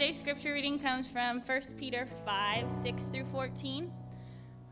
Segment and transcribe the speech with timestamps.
[0.00, 3.92] Today's scripture reading comes from 1 Peter 5 6 through 14.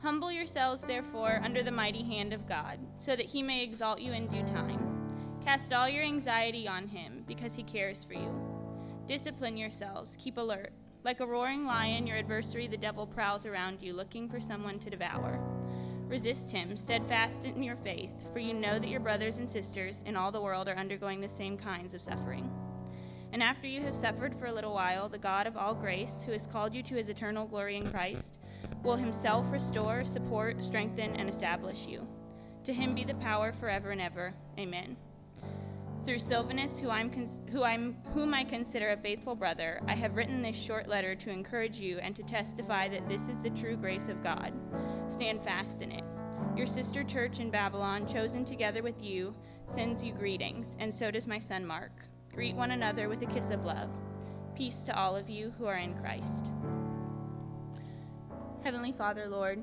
[0.00, 4.12] Humble yourselves, therefore, under the mighty hand of God, so that he may exalt you
[4.14, 5.36] in due time.
[5.44, 8.32] Cast all your anxiety on him, because he cares for you.
[9.06, 10.72] Discipline yourselves, keep alert.
[11.04, 14.88] Like a roaring lion, your adversary, the devil, prowls around you, looking for someone to
[14.88, 15.38] devour.
[16.06, 20.16] Resist him, steadfast in your faith, for you know that your brothers and sisters in
[20.16, 22.50] all the world are undergoing the same kinds of suffering.
[23.32, 26.32] And after you have suffered for a little while, the God of all grace, who
[26.32, 28.38] has called you to his eternal glory in Christ,
[28.82, 32.06] will himself restore, support, strengthen, and establish you.
[32.64, 34.32] To him be the power forever and ever.
[34.58, 34.96] Amen.
[36.04, 37.10] Through Silvanus, who I'm
[37.50, 41.30] who I'm, whom I consider a faithful brother, I have written this short letter to
[41.30, 44.54] encourage you and to testify that this is the true grace of God.
[45.08, 46.04] Stand fast in it.
[46.56, 49.34] Your sister church in Babylon, chosen together with you,
[49.66, 51.92] sends you greetings, and so does my son Mark.
[52.38, 53.90] Greet one another with a kiss of love.
[54.54, 56.52] Peace to all of you who are in Christ.
[58.62, 59.60] Heavenly Father, Lord,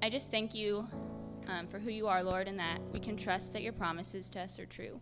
[0.00, 0.88] I just thank you
[1.46, 4.40] um, for who you are, Lord, and that we can trust that your promises to
[4.40, 4.98] us are true.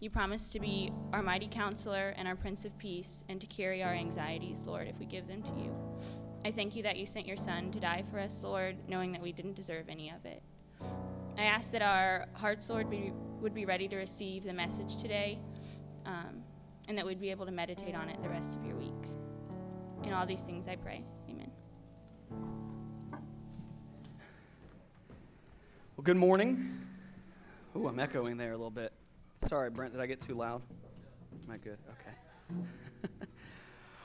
[0.00, 3.82] You promise to be our mighty counselor and our Prince of Peace and to carry
[3.82, 5.76] our anxieties, Lord, if we give them to you.
[6.46, 9.20] I thank you that you sent your Son to die for us, Lord, knowing that
[9.20, 10.42] we didn't deserve any of it.
[11.36, 15.40] I ask that our hearts, Lord, be, would be ready to receive the message today
[16.06, 16.42] um,
[16.88, 18.92] and that we'd be able to meditate on it the rest of your week.
[20.02, 21.02] In all these things I pray.
[21.30, 21.50] Amen.
[25.96, 26.80] Well, good morning.
[27.74, 28.92] Oh, I'm echoing there a little bit.
[29.48, 30.62] Sorry, Brent, did I get too loud?
[31.46, 31.78] Am I good?
[31.90, 32.66] Okay.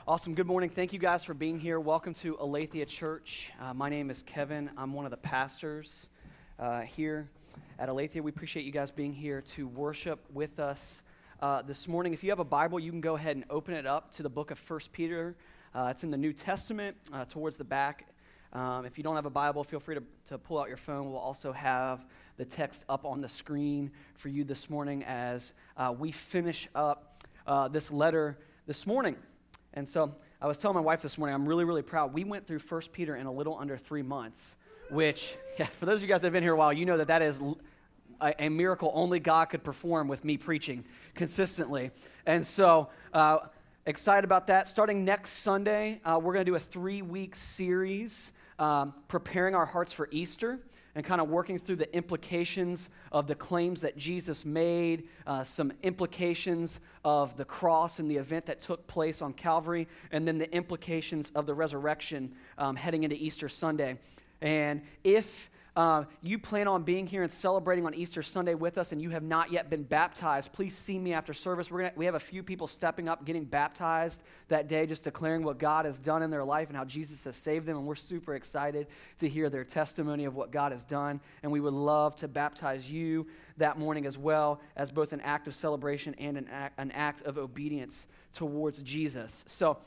[0.08, 0.34] awesome.
[0.34, 0.70] Good morning.
[0.70, 1.78] Thank you guys for being here.
[1.78, 3.52] Welcome to Aletheia Church.
[3.60, 4.70] Uh, my name is Kevin.
[4.76, 6.08] I'm one of the pastors
[6.58, 7.28] uh, here
[7.78, 8.22] at Aletheia.
[8.22, 11.02] We appreciate you guys being here to worship with us
[11.40, 12.12] uh, this morning.
[12.12, 14.30] If you have a Bible, you can go ahead and open it up to the
[14.30, 15.36] book of First Peter.
[15.74, 18.06] Uh, it's in the New Testament uh, towards the back
[18.52, 21.06] um, if you don't have a Bible, feel free to, to pull out your phone.
[21.10, 22.04] We'll also have
[22.36, 27.24] the text up on the screen for you this morning as uh, we finish up
[27.46, 29.16] uh, this letter this morning.
[29.74, 32.12] And so I was telling my wife this morning, I'm really, really proud.
[32.12, 34.56] We went through 1 Peter in a little under three months,
[34.90, 36.96] which, yeah, for those of you guys that have been here a while, you know
[36.96, 37.40] that that is
[38.20, 41.90] a, a miracle only God could perform with me preaching consistently.
[42.26, 43.38] And so, uh,
[43.86, 44.68] excited about that.
[44.68, 49.66] Starting next Sunday, uh, we're going to do a three week series um, preparing our
[49.66, 50.60] hearts for Easter
[50.94, 55.72] and kind of working through the implications of the claims that Jesus made, uh, some
[55.82, 60.52] implications of the cross and the event that took place on Calvary, and then the
[60.52, 63.98] implications of the resurrection um, heading into Easter Sunday.
[64.42, 68.92] And if uh, you plan on being here and celebrating on Easter Sunday with us
[68.92, 71.70] and you have not yet been baptized, please see me after service.
[71.70, 75.42] We're gonna, we have a few people stepping up, getting baptized that day, just declaring
[75.42, 77.78] what God has done in their life and how Jesus has saved them.
[77.78, 78.88] And we're super excited
[79.20, 81.18] to hear their testimony of what God has done.
[81.42, 83.26] And we would love to baptize you
[83.56, 87.22] that morning as well as both an act of celebration and an act, an act
[87.22, 89.44] of obedience towards Jesus.
[89.46, 89.78] So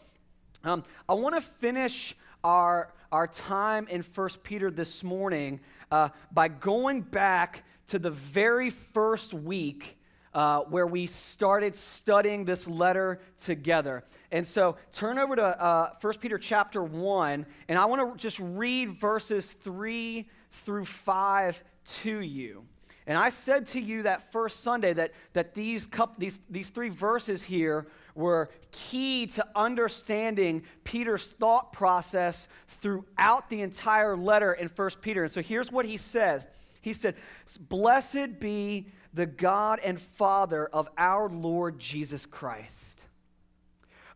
[0.63, 5.59] um, I want to finish our, our time in 1 Peter this morning
[5.93, 9.99] uh, by going back to the very first week
[10.33, 14.03] uh, where we started studying this letter together.
[14.31, 18.39] And so turn over to uh, 1 Peter chapter 1, and I want to just
[18.39, 21.63] read verses 3 through 5
[22.01, 22.65] to you.
[23.05, 25.87] And I said to you that first Sunday that, that these,
[26.17, 27.85] these, these three verses here
[28.15, 35.23] were key to understanding Peter's thought process throughout the entire letter in 1 Peter.
[35.23, 36.47] And so here's what he says
[36.81, 37.15] He said,
[37.59, 43.01] Blessed be the God and Father of our Lord Jesus Christ.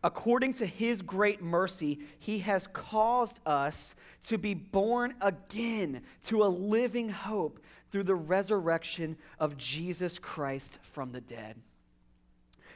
[0.02, 6.46] According to his great mercy, he has caused us to be born again to a
[6.46, 7.58] living hope
[7.90, 11.56] through the resurrection of Jesus Christ from the dead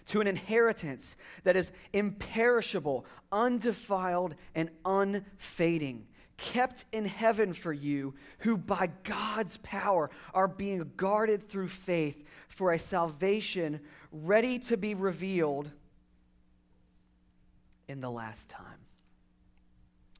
[0.06, 6.06] to an inheritance that is imperishable, undefiled, and unfading,
[6.36, 12.72] kept in heaven for you, who by God's power are being guarded through faith for
[12.72, 15.70] a salvation ready to be revealed
[17.88, 18.81] in the last time.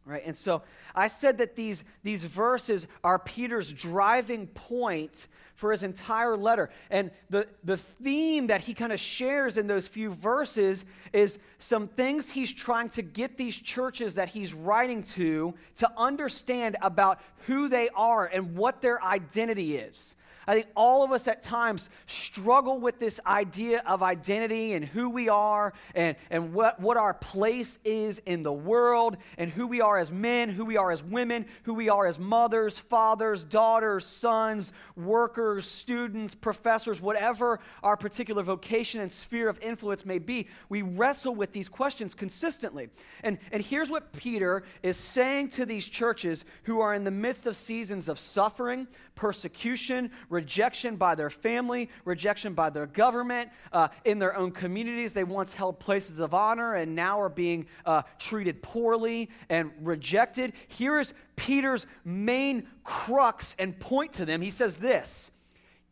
[0.05, 0.23] Right?
[0.27, 0.63] And so
[0.97, 6.71] I said that these, these verses are Peter's driving point for his entire letter.
[6.91, 11.87] And the, the theme that he kind of shares in those few verses is some
[11.87, 17.69] things he's trying to get these churches that he's writing to to understand about who
[17.69, 20.17] they are and what their identity is.
[20.47, 25.11] I think all of us at times struggle with this idea of identity and who
[25.11, 29.81] we are and, and what, what our place is in the world and who we
[29.81, 34.05] are as men, who we are as women, who we are as mothers, fathers, daughters,
[34.05, 40.49] sons, workers, students, professors, whatever our particular vocation and sphere of influence may be.
[40.69, 42.89] We wrestle with these questions consistently.
[43.23, 47.47] And, and here's what Peter is saying to these churches who are in the midst
[47.47, 54.19] of seasons of suffering, persecution, rejection by their family, rejection by their government, uh, in
[54.19, 55.13] their own communities.
[55.13, 60.55] They once held places of honor and now are being uh, treated poorly and rejected.
[60.69, 64.41] Here is Peter's main crux and point to them.
[64.41, 65.31] He says this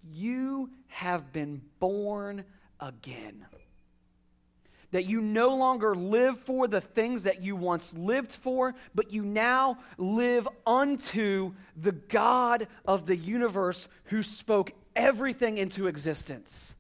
[0.03, 2.45] You have been born
[2.81, 3.47] again
[4.93, 9.23] that you no longer live for the things that you once lived for, but you
[9.23, 16.75] now live unto the God of the universe who spoke everything into existence.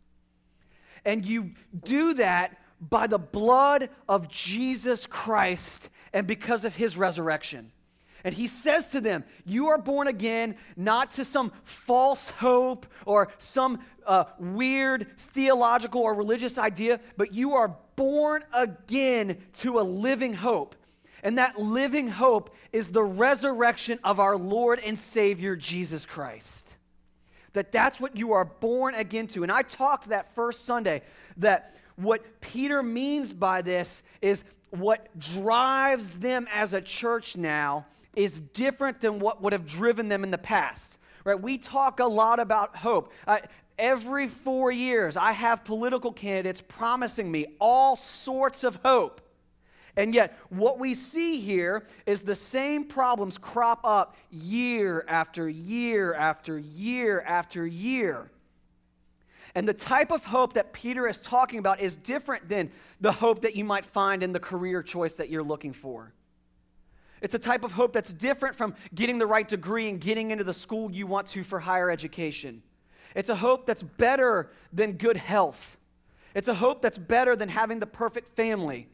[1.05, 1.53] And you
[1.85, 7.73] do that by the blood of Jesus Christ and because of his resurrection.
[8.25, 13.29] And he says to them, You are born again, not to some false hope or
[13.39, 20.33] some uh, weird theological or religious idea, but you are born again to a living
[20.33, 20.75] hope.
[21.23, 26.79] And that living hope is the resurrection of our Lord and Savior Jesus Christ.
[27.53, 29.43] That that's what you are born again to.
[29.43, 31.03] And I talked that first Sunday
[31.37, 37.85] that what Peter means by this is what drives them as a church now
[38.17, 40.97] is different than what would have driven them in the past.
[41.23, 41.39] Right?
[41.39, 43.13] We talk a lot about hope.
[43.27, 43.41] Uh,
[43.81, 49.21] every four years, I have political candidates promising me all sorts of hope.
[49.97, 56.15] And yet, what we see here is the same problems crop up year after year
[56.15, 58.31] after year after year.
[59.55, 63.43] And the type of hope that Peter is talking about is different than the hope
[63.43, 66.13] that you might find in the career choice that you're looking for.
[67.21, 70.45] It's a type of hope that's different from getting the right degree and getting into
[70.45, 72.63] the school you want to for higher education.
[73.15, 75.77] It's a hope that's better than good health.
[76.35, 78.89] It's a hope that's better than having the perfect family.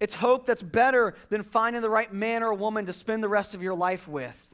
[0.00, 3.54] It's hope that's better than finding the right man or woman to spend the rest
[3.54, 4.44] of your life with.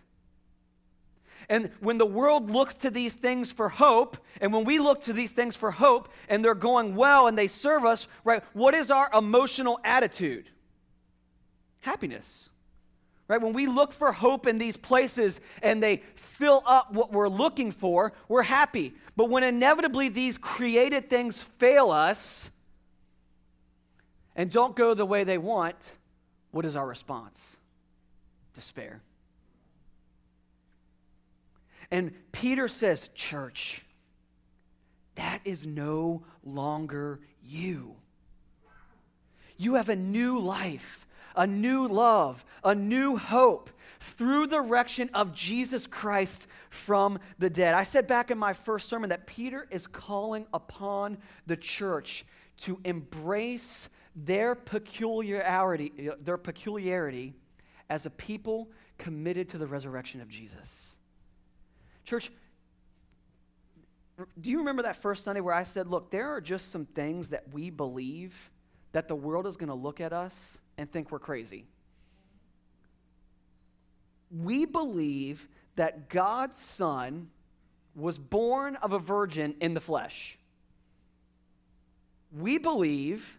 [1.48, 5.12] And when the world looks to these things for hope, and when we look to
[5.12, 8.90] these things for hope and they're going well and they serve us, right, what is
[8.90, 10.48] our emotional attitude?
[11.80, 12.48] Happiness.
[13.26, 13.40] Right?
[13.40, 17.70] When we look for hope in these places and they fill up what we're looking
[17.70, 18.94] for, we're happy.
[19.16, 22.50] But when inevitably these created things fail us
[24.36, 25.76] and don't go the way they want,
[26.50, 27.56] what is our response?
[28.54, 29.00] Despair.
[31.90, 33.84] And Peter says, Church,
[35.14, 37.96] that is no longer you.
[39.56, 41.03] You have a new life
[41.34, 43.70] a new love, a new hope
[44.00, 47.74] through the resurrection of Jesus Christ from the dead.
[47.74, 52.26] I said back in my first sermon that Peter is calling upon the church
[52.58, 57.34] to embrace their peculiarity, their peculiarity
[57.88, 60.96] as a people committed to the resurrection of Jesus.
[62.04, 62.30] Church,
[64.40, 67.30] do you remember that first Sunday where I said, look, there are just some things
[67.30, 68.50] that we believe
[68.94, 71.66] that the world is going to look at us and think we're crazy.
[74.30, 77.28] We believe that God's Son
[77.96, 80.38] was born of a virgin in the flesh.
[82.38, 83.36] We believe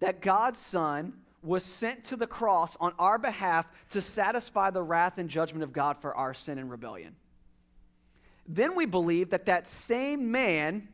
[0.00, 5.18] that God's Son was sent to the cross on our behalf to satisfy the wrath
[5.18, 7.14] and judgment of God for our sin and rebellion.
[8.48, 10.88] Then we believe that that same man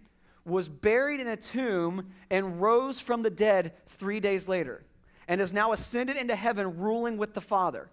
[0.51, 4.85] was buried in a tomb and rose from the dead three days later
[5.29, 7.89] and is now ascended into heaven, ruling with the Father.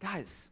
[0.00, 0.48] Guys,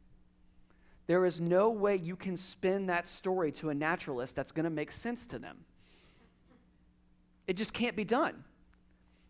[1.06, 4.70] there is no way you can spin that story to a naturalist that's going to
[4.70, 5.58] make sense to them.
[7.46, 8.42] It just can't be done.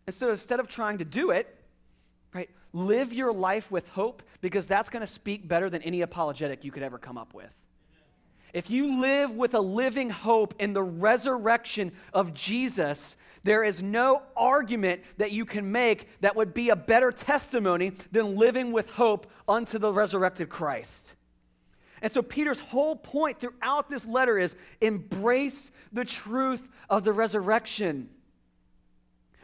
[0.07, 1.53] And so instead of trying to do it,
[2.33, 6.63] right, live your life with hope because that's going to speak better than any apologetic
[6.63, 7.53] you could ever come up with.
[8.53, 14.23] If you live with a living hope in the resurrection of Jesus, there is no
[14.35, 19.31] argument that you can make that would be a better testimony than living with hope
[19.47, 21.13] unto the resurrected Christ.
[22.01, 28.09] And so, Peter's whole point throughout this letter is embrace the truth of the resurrection.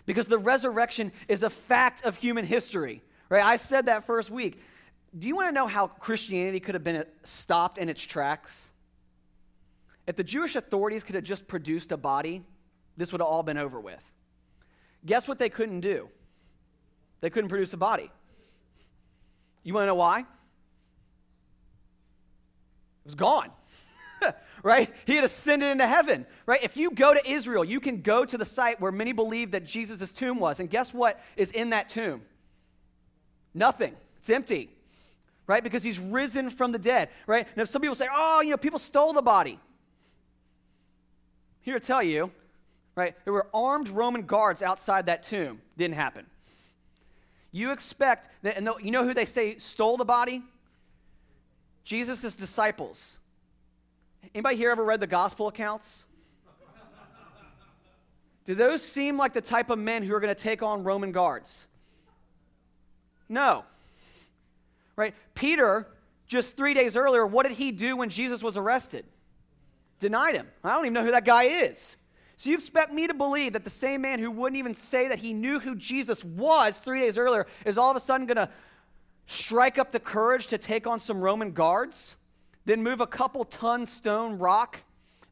[0.06, 3.44] Because the resurrection is a fact of human history, right?
[3.44, 4.60] I said that first week.
[5.18, 8.73] Do you want to know how Christianity could have been stopped in its tracks?
[10.06, 12.44] If the Jewish authorities could have just produced a body,
[12.98, 14.04] this would have all been over with.
[15.06, 16.10] Guess what they couldn't do?
[17.22, 18.12] They couldn't produce a body.
[19.64, 20.20] You want to know why?
[20.20, 20.26] It
[23.06, 23.50] was gone.
[24.64, 24.90] right?
[25.06, 26.62] He had ascended into heaven, right?
[26.64, 29.66] If you go to Israel, you can go to the site where many believe that
[29.66, 30.60] Jesus' tomb was.
[30.60, 32.22] And guess what is in that tomb?
[33.54, 33.96] Nothing.
[34.18, 34.70] It's empty,
[35.48, 35.64] right?
[35.64, 37.48] Because he's risen from the dead, right?
[37.56, 39.60] Now, some people say, oh, you know, people stole the body.
[41.64, 42.32] Here to tell you,
[42.96, 43.16] right?
[43.24, 45.62] There were armed Roman guards outside that tomb.
[45.78, 46.28] Didn't happen.
[47.52, 50.44] You expect that, and you know who they say stole the body?
[51.84, 53.18] Jesus' disciples.
[54.34, 56.06] Anybody here ever read the gospel accounts?
[58.46, 61.12] Do those seem like the type of men who are going to take on Roman
[61.12, 61.66] guards?
[63.30, 63.64] No.
[64.96, 65.16] Right?
[65.34, 65.88] Peter,
[66.28, 69.06] just three days earlier, what did he do when Jesus was arrested?
[70.00, 70.48] Denied him.
[70.64, 71.98] I don't even know who that guy is.
[72.38, 75.20] So you expect me to believe that the same man who wouldn't even say that
[75.20, 78.50] he knew who Jesus was three days earlier is all of a sudden going to
[79.28, 82.18] strike up the courage to take on some Roman guards?
[82.66, 84.82] then move a couple ton stone rock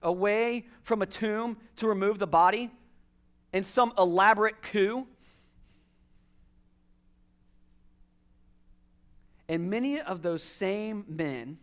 [0.01, 2.69] away from a tomb to remove the body
[3.53, 5.07] in some elaborate coup.
[9.47, 11.57] And many of those same men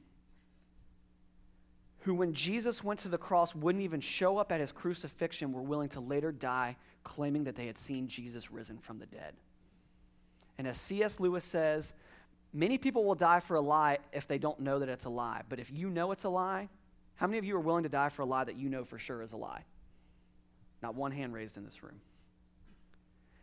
[2.08, 5.60] who, when Jesus went to the cross, wouldn't even show up at his crucifixion, were
[5.60, 6.74] willing to later die
[7.04, 9.34] claiming that they had seen Jesus risen from the dead.
[10.56, 11.20] And as C.S.
[11.20, 11.92] Lewis says,
[12.54, 15.42] Many people will die for a lie if they don't know that it's a lie.
[15.50, 16.70] But if you know it's a lie,
[17.16, 18.98] how many of you are willing to die for a lie that you know for
[18.98, 19.64] sure is a lie?
[20.82, 22.00] Not one hand raised in this room.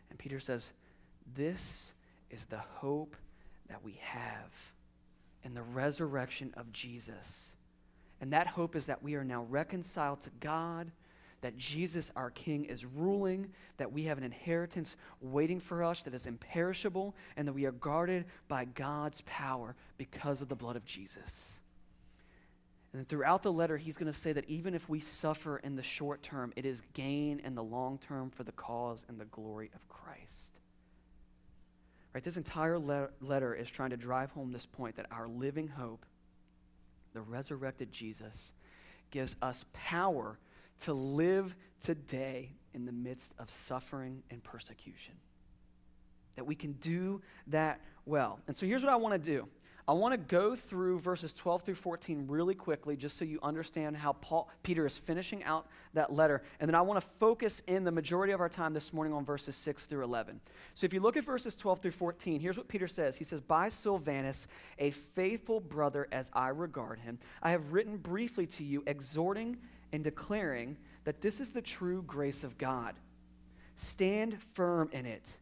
[0.10, 0.74] And Peter says,
[1.36, 1.94] This
[2.32, 3.16] is the hope
[3.70, 4.74] that we have
[5.44, 7.55] in the resurrection of Jesus.
[8.22, 10.92] And that hope is that we are now reconciled to God
[11.42, 16.16] that Jesus, our King, is ruling, that we have an inheritance waiting for us that
[16.16, 20.86] is imperishable, and that we are guarded by God's power because of the blood of
[20.86, 21.60] Jesus.
[22.94, 25.84] And throughout the letter, he's going to say that even if we suffer in the
[25.84, 29.70] short term, it is gain in the long term for the cause and the glory
[29.76, 30.54] of Christ.
[32.14, 32.24] Right?
[32.24, 36.06] This entire le- letter is trying to drive home this point that our living hope,
[37.16, 38.54] the resurrected Jesus,
[39.10, 40.38] gives us power
[40.82, 45.16] to live today in the midst of suffering and persecution.
[46.36, 48.40] That we can do that well.
[48.48, 49.48] And so here's what I want to do
[49.88, 53.96] I want to go through verses 12 through 14 really quickly just so you understand
[53.96, 56.42] how Paul, Peter is finishing out that letter.
[56.60, 59.24] And then I want to focus in the majority of our time this morning on
[59.24, 60.42] verses 6 through 11.
[60.74, 63.42] So if you look at verses 12 through 14, here's what Peter says He says,
[63.42, 64.48] By Silvanus,
[64.80, 69.58] a faithful brother as I regard him, I have written briefly to you, exhorting
[69.94, 72.96] and declaring that this is the true grace of God.
[73.76, 75.38] Stand firm in it.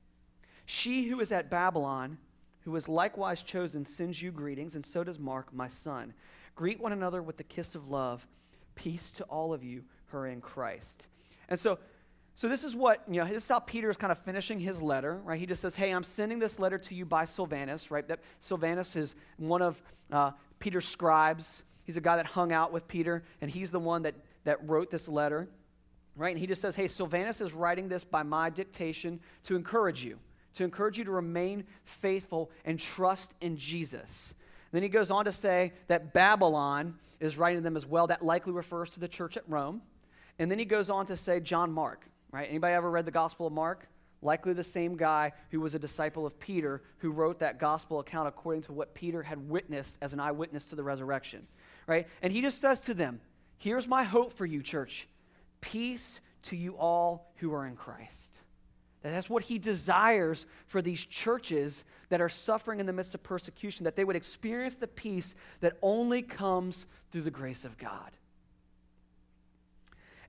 [0.66, 2.18] She who is at Babylon,
[2.66, 6.14] who is likewise chosen, sends you greetings, and so does Mark, my son.
[6.56, 8.28] Greet one another with the kiss of love.
[8.76, 11.08] Peace to all of you who are in Christ.
[11.50, 11.80] And so,
[12.36, 14.82] so this is what, you know, this is how Peter is kind of finishing his
[14.82, 15.40] letter, right?
[15.40, 18.08] He just says, hey, I'm sending this letter to you by Silvanus, right?
[18.08, 21.64] That Silvanus is one of uh, Peter's scribes.
[21.84, 24.92] He's a guy that hung out with Peter, and he's the one that that wrote
[24.92, 25.48] this letter,
[26.16, 26.32] right?
[26.32, 30.20] And he just says, Hey, Silvanus is writing this by my dictation to encourage you,
[30.56, 34.34] to encourage you to remain faithful and trust in Jesus.
[34.72, 38.08] Then he goes on to say that Babylon is writing to them as well.
[38.08, 39.82] That likely refers to the church at Rome.
[40.40, 42.48] And then he goes on to say John Mark, right?
[42.50, 43.88] Anybody ever read the Gospel of Mark?
[44.22, 48.28] Likely the same guy who was a disciple of Peter who wrote that gospel account
[48.28, 51.46] according to what Peter had witnessed as an eyewitness to the resurrection,
[51.88, 52.08] right?
[52.22, 53.20] And he just says to them,
[53.58, 55.08] Here's my hope for you, church
[55.60, 58.38] peace to you all who are in Christ.
[59.12, 63.84] That's what he desires for these churches that are suffering in the midst of persecution,
[63.84, 68.12] that they would experience the peace that only comes through the grace of God.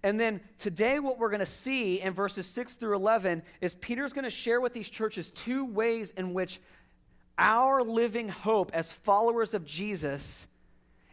[0.02, 4.12] And then today, what we're going to see in verses 6 through 11 is Peter's
[4.12, 6.60] going to share with these churches two ways in which
[7.38, 10.46] our living hope as followers of Jesus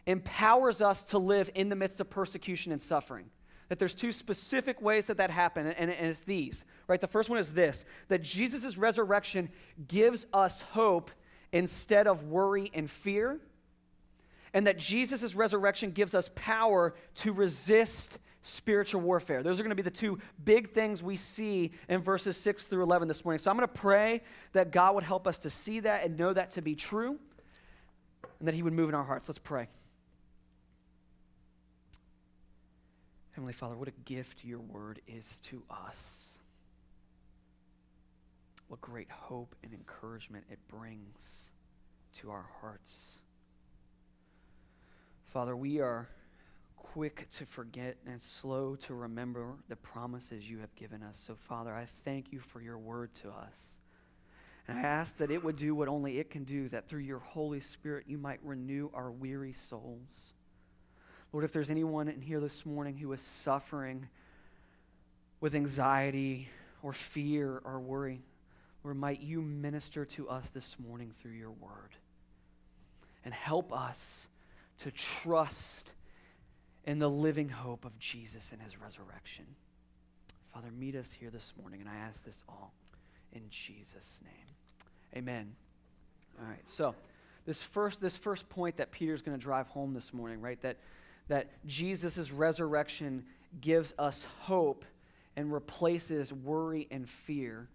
[0.04, 3.30] empowers us to live in the midst of persecution and suffering.
[3.72, 7.00] That there's two specific ways that that happen, and, and it's these, right?
[7.00, 9.48] The first one is this that Jesus' resurrection
[9.88, 11.10] gives us hope
[11.52, 13.40] instead of worry and fear,
[14.52, 19.42] and that Jesus' resurrection gives us power to resist spiritual warfare.
[19.42, 22.82] Those are going to be the two big things we see in verses 6 through
[22.82, 23.38] 11 this morning.
[23.38, 24.20] So I'm going to pray
[24.52, 27.18] that God would help us to see that and know that to be true,
[28.38, 29.30] and that He would move in our hearts.
[29.30, 29.68] Let's pray.
[33.42, 36.38] Heavenly Father, what a gift your word is to us.
[38.68, 41.50] What great hope and encouragement it brings
[42.20, 43.18] to our hearts.
[45.26, 46.08] Father, we are
[46.76, 51.18] quick to forget and slow to remember the promises you have given us.
[51.18, 53.80] So, Father, I thank you for your word to us.
[54.68, 57.18] And I ask that it would do what only it can do, that through your
[57.18, 60.32] Holy Spirit you might renew our weary souls.
[61.32, 64.08] Lord, if there's anyone in here this morning who is suffering
[65.40, 66.48] with anxiety
[66.82, 68.20] or fear or worry,
[68.84, 71.96] Lord, might you minister to us this morning through your word
[73.24, 74.28] and help us
[74.80, 75.92] to trust
[76.84, 79.46] in the living hope of Jesus and his resurrection.
[80.52, 82.72] Father, meet us here this morning, and I ask this all
[83.32, 84.56] in Jesus' name.
[85.16, 85.54] Amen.
[86.38, 86.94] All right, so
[87.46, 90.76] this first, this first point that Peter's going to drive home this morning, right, that,
[91.28, 93.24] that Jesus' resurrection
[93.60, 94.84] gives us hope
[95.36, 97.68] and replaces worry and fear,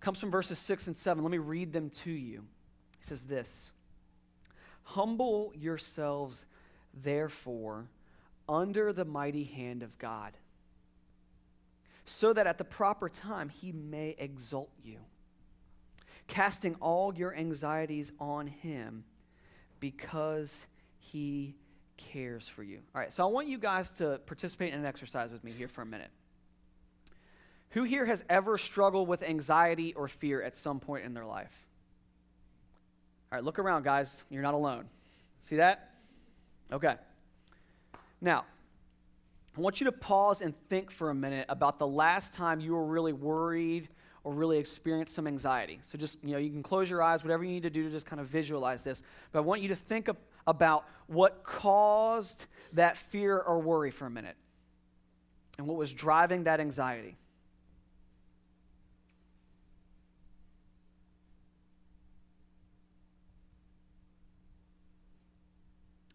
[0.00, 1.22] comes from verses 6 and 7.
[1.22, 2.44] Let me read them to you.
[2.98, 3.72] He says this
[4.84, 6.44] Humble yourselves,
[6.92, 7.88] therefore,
[8.48, 10.32] under the mighty hand of God,
[12.04, 14.98] so that at the proper time he may exalt you,
[16.28, 19.04] casting all your anxieties on him
[19.80, 20.66] because
[20.98, 21.54] he
[21.96, 22.80] cares for you.
[22.94, 25.68] All right, so I want you guys to participate in an exercise with me here
[25.68, 26.10] for a minute.
[27.70, 31.66] Who here has ever struggled with anxiety or fear at some point in their life?
[33.32, 34.24] All right, look around, guys.
[34.30, 34.86] You're not alone.
[35.40, 35.90] See that?
[36.72, 36.94] Okay.
[38.20, 38.44] Now,
[39.56, 42.72] I want you to pause and think for a minute about the last time you
[42.72, 43.88] were really worried
[44.24, 45.80] or really experienced some anxiety.
[45.82, 47.90] So just, you know, you can close your eyes, whatever you need to do to
[47.90, 49.02] just kind of visualize this.
[49.32, 50.08] But I want you to think
[50.46, 54.36] about what caused that fear or worry for a minute
[55.58, 57.16] and what was driving that anxiety.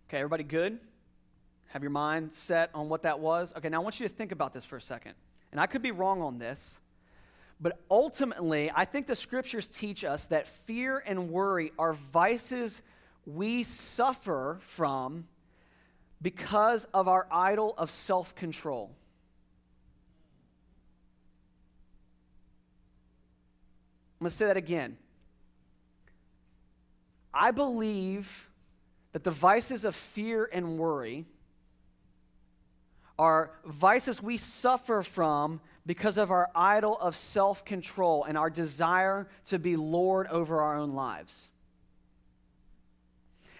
[0.10, 0.80] Okay, everybody good?
[1.68, 3.54] Have your mind set on what that was?
[3.56, 5.14] Okay, now I want you to think about this for a second.
[5.52, 6.80] And I could be wrong on this,
[7.60, 12.82] but ultimately, I think the scriptures teach us that fear and worry are vices
[13.36, 15.28] we suffer from
[16.22, 18.92] because of our idol of self control.
[24.20, 24.98] I'm going to say that again.
[27.34, 28.50] I believe
[29.14, 31.26] that the vices of fear and worry
[33.18, 39.28] are vices we suffer from because of our idol of self control and our desire
[39.46, 41.50] to be Lord over our own lives.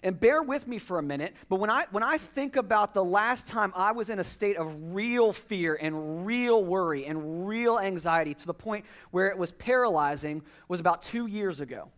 [0.04, 3.04] And bear with me for a minute, but when I, when I think about the
[3.04, 7.80] last time I was in a state of real fear and real worry and real
[7.80, 11.90] anxiety to the point where it was paralyzing was about two years ago,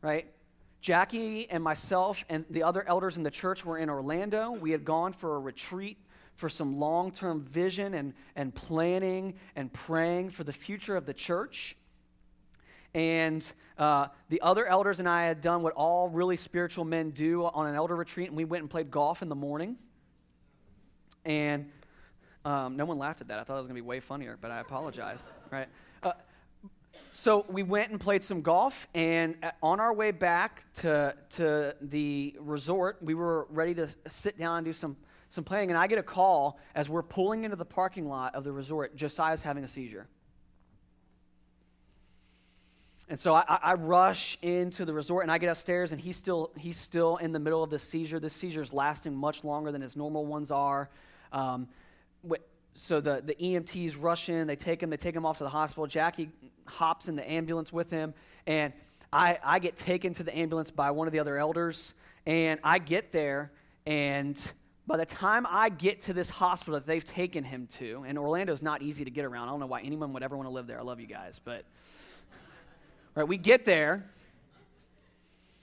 [0.00, 0.26] right?
[0.80, 4.52] Jackie and myself and the other elders in the church were in Orlando.
[4.52, 5.98] We had gone for a retreat
[6.34, 11.14] for some long term vision and, and planning and praying for the future of the
[11.14, 11.76] church.
[12.94, 13.44] And
[13.76, 17.66] uh, the other elders and I had done what all really spiritual men do on
[17.66, 19.76] an elder retreat, and we went and played golf in the morning.
[21.24, 21.70] And
[22.44, 23.38] um, no one laughed at that.
[23.38, 25.24] I thought it was going to be way funnier, but I apologize.
[25.50, 25.66] Right?
[26.02, 26.12] Uh,
[27.12, 32.36] so we went and played some golf, and on our way back to, to the
[32.38, 34.96] resort, we were ready to sit down and do some
[35.34, 38.44] some playing, and I get a call as we're pulling into the parking lot of
[38.44, 38.94] the resort.
[38.94, 40.06] Josiah's having a seizure.
[43.08, 46.52] And so I, I, rush into the resort and I get upstairs and he's still,
[46.56, 48.18] he's still in the middle of this seizure.
[48.18, 50.88] This seizure is lasting much longer than his normal ones are.
[51.30, 51.68] Um,
[52.74, 55.50] so the, the EMTs rush in, they take him, they take him off to the
[55.50, 55.86] hospital.
[55.86, 56.30] Jackie
[56.66, 58.14] hops in the ambulance with him,
[58.46, 58.72] and
[59.12, 61.94] I, I get taken to the ambulance by one of the other elders.
[62.26, 63.52] And I get there,
[63.86, 64.40] and
[64.86, 68.62] by the time I get to this hospital that they've taken him to, and Orlando's
[68.62, 69.48] not easy to get around.
[69.48, 70.80] I don't know why anyone would ever want to live there.
[70.80, 71.64] I love you guys, but
[73.14, 74.04] right, we get there,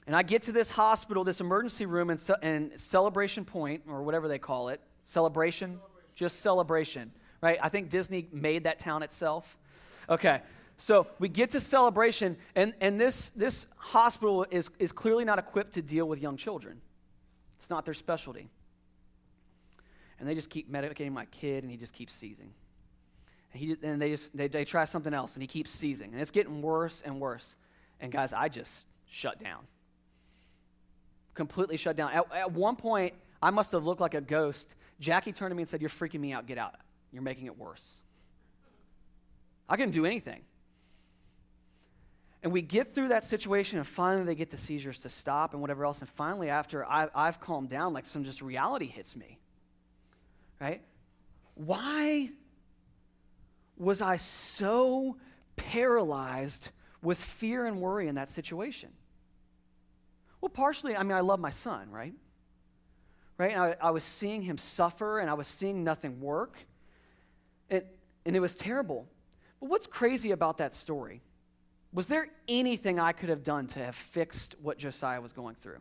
[0.07, 4.27] and I get to this hospital, this emergency room in, in Celebration Point, or whatever
[4.27, 4.81] they call it.
[5.05, 5.79] Celebration?
[6.15, 7.11] Just celebration,
[7.41, 7.59] right?
[7.61, 9.57] I think Disney made that town itself.
[10.09, 10.41] Okay,
[10.77, 15.73] so we get to celebration, and, and this, this hospital is, is clearly not equipped
[15.73, 16.81] to deal with young children.
[17.57, 18.49] It's not their specialty
[20.21, 22.53] and they just keep medicating my kid, and he just keeps seizing.
[23.53, 26.21] And, he, and they just they, they try something else, and he keeps seizing, and
[26.21, 27.55] it's getting worse and worse.
[27.99, 29.59] And guys, I just shut down,
[31.33, 32.11] completely shut down.
[32.11, 34.75] At, at one point, I must have looked like a ghost.
[34.99, 36.45] Jackie turned to me and said, You're freaking me out.
[36.45, 36.75] Get out.
[37.11, 38.01] You're making it worse.
[39.67, 40.41] I couldn't do anything.
[42.43, 45.61] And we get through that situation, and finally they get the seizures to stop and
[45.61, 45.99] whatever else.
[45.99, 49.37] And finally, after I, I've calmed down, like some just reality hits me.
[50.59, 50.81] Right?
[51.55, 52.29] Why
[53.81, 55.17] was I so
[55.55, 56.69] paralyzed
[57.01, 58.89] with fear and worry in that situation?
[60.39, 62.13] Well, partially, I mean, I love my son, right?
[63.39, 63.57] Right?
[63.57, 66.57] I, I, was seeing him suffer and I was seeing nothing work.
[67.69, 69.07] It, and it was terrible.
[69.59, 71.21] But what's crazy about that story?
[71.91, 75.79] Was there anything I could have done to have fixed what Josiah was going through?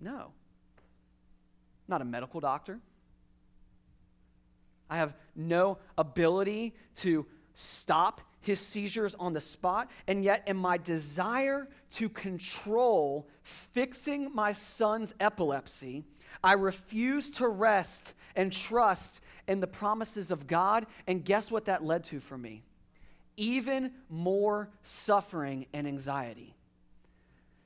[0.00, 0.32] No.
[1.88, 2.80] Not a medical doctor.
[4.92, 7.24] I have no ability to
[7.54, 14.52] stop his seizures on the spot, and yet, in my desire to control fixing my
[14.52, 16.04] son's epilepsy,
[16.44, 20.84] I refuse to rest and trust in the promises of God.
[21.06, 22.62] And guess what that led to for me?
[23.38, 26.54] Even more suffering and anxiety.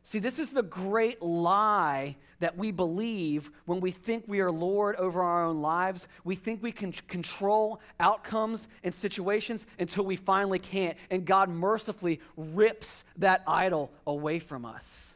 [0.07, 4.95] See, this is the great lie that we believe when we think we are Lord
[4.95, 6.07] over our own lives.
[6.23, 10.97] We think we can control outcomes and situations until we finally can't.
[11.11, 15.16] And God mercifully rips that idol away from us.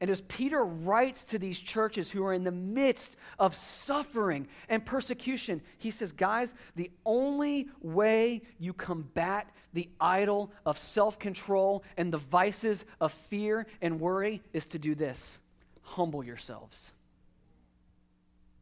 [0.00, 4.84] And as Peter writes to these churches who are in the midst of suffering and
[4.84, 12.12] persecution, he says, Guys, the only way you combat the idol of self control and
[12.12, 15.38] the vices of fear and worry is to do this
[15.82, 16.92] humble yourselves.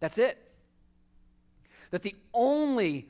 [0.00, 0.36] That's it.
[1.90, 3.08] That the only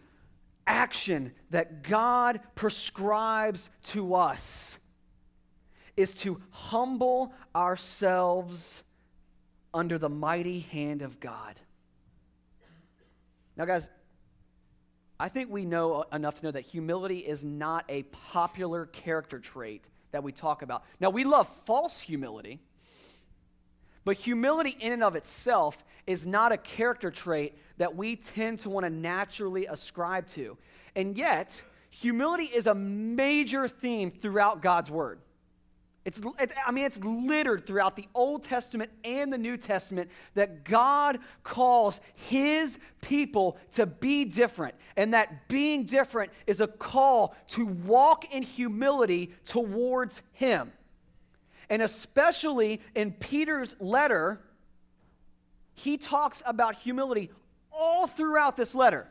[0.67, 4.79] action that God prescribes to us
[6.03, 8.83] is to humble ourselves
[9.73, 11.59] under the mighty hand of God.
[13.57, 13.89] Now, guys,
[15.19, 19.85] I think we know enough to know that humility is not a popular character trait
[20.11, 20.85] that we talk about.
[20.99, 22.61] Now, we love false humility,
[24.05, 28.71] but humility in and of itself is not a character trait that we tend to
[28.71, 30.59] want to naturally ascribe to.
[30.97, 35.21] And yet, humility is a major theme throughout God's word.
[36.05, 40.65] It's, it's, I mean, it's littered throughout the Old Testament and the New Testament that
[40.65, 44.75] God calls his people to be different.
[44.97, 50.73] And that being different is a call to walk in humility towards him.
[51.71, 54.41] And especially in Peter's letter,
[55.75, 57.31] he talks about humility
[57.71, 59.07] all throughout this letter.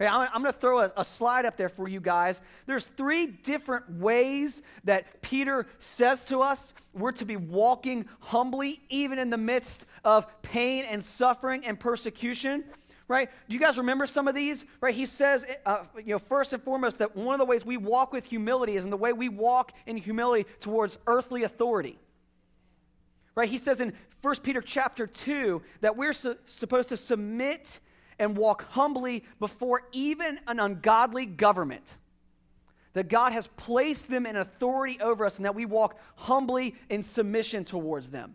[0.00, 2.40] I'm, going to throw a, a slide up there for you guys.
[2.66, 9.18] There's three different ways that Peter says to us we're to be walking humbly, even
[9.18, 12.64] in the midst of pain and suffering and persecution
[13.08, 13.30] right?
[13.48, 14.64] Do you guys remember some of these?
[14.80, 14.94] Right?
[14.94, 18.12] He says, uh, you know, first and foremost, that one of the ways we walk
[18.12, 21.98] with humility is in the way we walk in humility towards earthly authority.
[23.34, 23.48] Right?
[23.48, 27.80] He says in 1 Peter chapter 2 that we're su- supposed to submit
[28.18, 31.96] and walk humbly before even an ungodly government.
[32.94, 37.02] That God has placed them in authority over us and that we walk humbly in
[37.02, 38.34] submission towards them.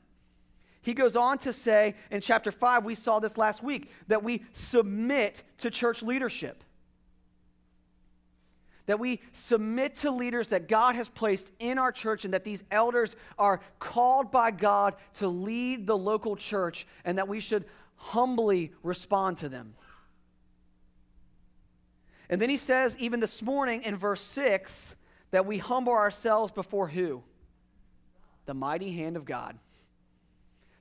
[0.81, 4.43] He goes on to say in chapter 5, we saw this last week, that we
[4.51, 6.63] submit to church leadership.
[8.85, 12.63] That we submit to leaders that God has placed in our church, and that these
[12.69, 17.63] elders are called by God to lead the local church, and that we should
[18.03, 19.75] humbly respond to them.
[22.29, 24.95] And then he says, even this morning in verse 6,
[25.31, 27.23] that we humble ourselves before who?
[28.45, 29.57] The mighty hand of God.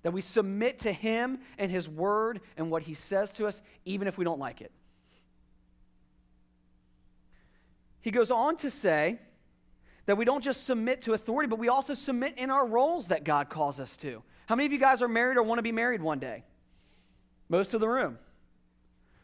[0.03, 4.09] That we submit to him and his word and what he says to us, even
[4.09, 4.73] if we don't like it.
[8.01, 9.19] He goes on to say
[10.07, 13.23] that we don't just submit to authority, but we also submit in our roles that
[13.25, 14.23] God calls us to.
[14.47, 16.45] How many of you guys are married or want to be married one day?
[17.53, 18.19] Most of the room.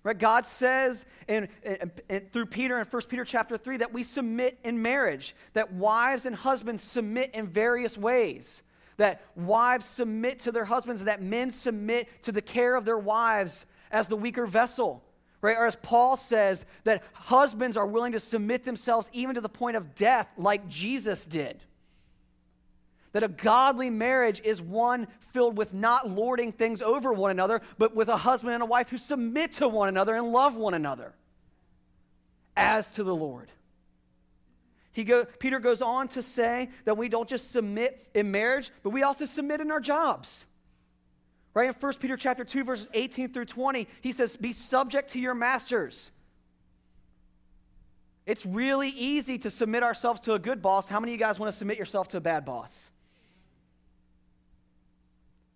[0.05, 0.19] Right?
[0.19, 4.59] God says in, in, in, through Peter in 1 Peter chapter 3 that we submit
[4.63, 8.63] in marriage, that wives and husbands submit in various ways,
[8.99, 13.65] that wives submit to their husbands, that men submit to the care of their wives
[13.91, 15.03] as the weaker vessel.
[15.41, 15.57] Right?
[15.57, 19.79] Or as Paul says, that husbands are willing to submit themselves even to the point
[19.79, 21.63] of death, like Jesus did.
[23.13, 27.95] That a godly marriage is one filled with not lording things over one another, but
[27.95, 31.15] with a husband and a wife who submit to one another and love one another
[32.57, 33.51] as to the Lord.
[34.93, 38.91] He go, Peter goes on to say that we don't just submit in marriage, but
[38.91, 40.45] we also submit in our jobs.
[41.55, 45.19] Right in 1 Peter chapter 2 verses 18 through 20, he says, "Be subject to
[45.19, 46.11] your masters."
[48.27, 50.89] It's really easy to submit ourselves to a good boss.
[50.89, 52.91] How many of you guys want to submit yourself to a bad boss?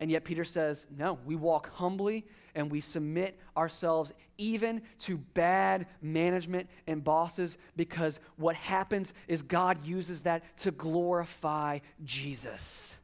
[0.03, 5.87] And yet Peter says, no, we walk humbly and we submit ourselves even to bad
[6.01, 12.99] management and bosses because what happens is God uses that to glorify Jesus.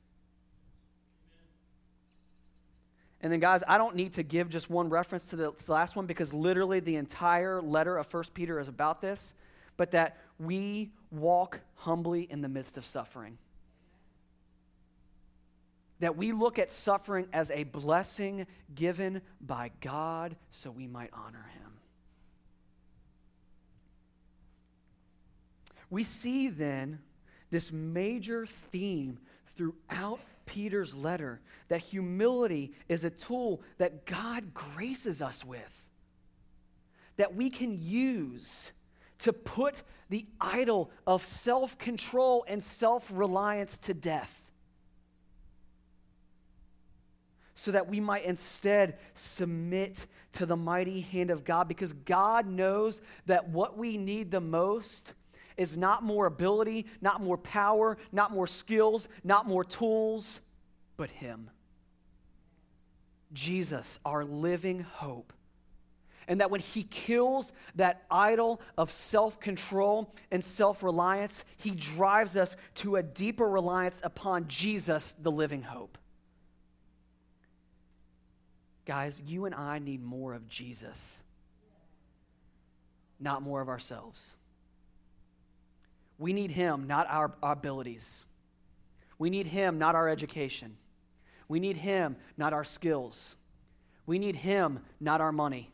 [3.20, 6.06] And then, guys, I don't need to give just one reference to the last one
[6.06, 9.34] because literally the entire letter of 1 Peter is about this,
[9.76, 13.38] but that we walk humbly in the midst of suffering.
[16.00, 21.50] That we look at suffering as a blessing given by God so we might honor
[21.54, 21.72] Him.
[25.90, 27.00] We see then
[27.50, 29.18] this major theme
[29.56, 35.86] throughout Peter's letter that humility is a tool that God graces us with,
[37.16, 38.72] that we can use
[39.18, 44.47] to put the idol of self control and self reliance to death.
[47.60, 53.00] So that we might instead submit to the mighty hand of God because God knows
[53.26, 55.14] that what we need the most
[55.56, 60.40] is not more ability, not more power, not more skills, not more tools,
[60.96, 61.50] but Him.
[63.32, 65.32] Jesus, our living hope.
[66.28, 72.36] And that when He kills that idol of self control and self reliance, He drives
[72.36, 75.98] us to a deeper reliance upon Jesus, the living hope.
[78.88, 81.20] Guys, you and I need more of Jesus,
[83.20, 84.34] not more of ourselves.
[86.16, 88.24] We need Him, not our, our abilities.
[89.18, 90.78] We need Him, not our education.
[91.48, 93.36] We need Him, not our skills.
[94.06, 95.70] We need Him, not our money.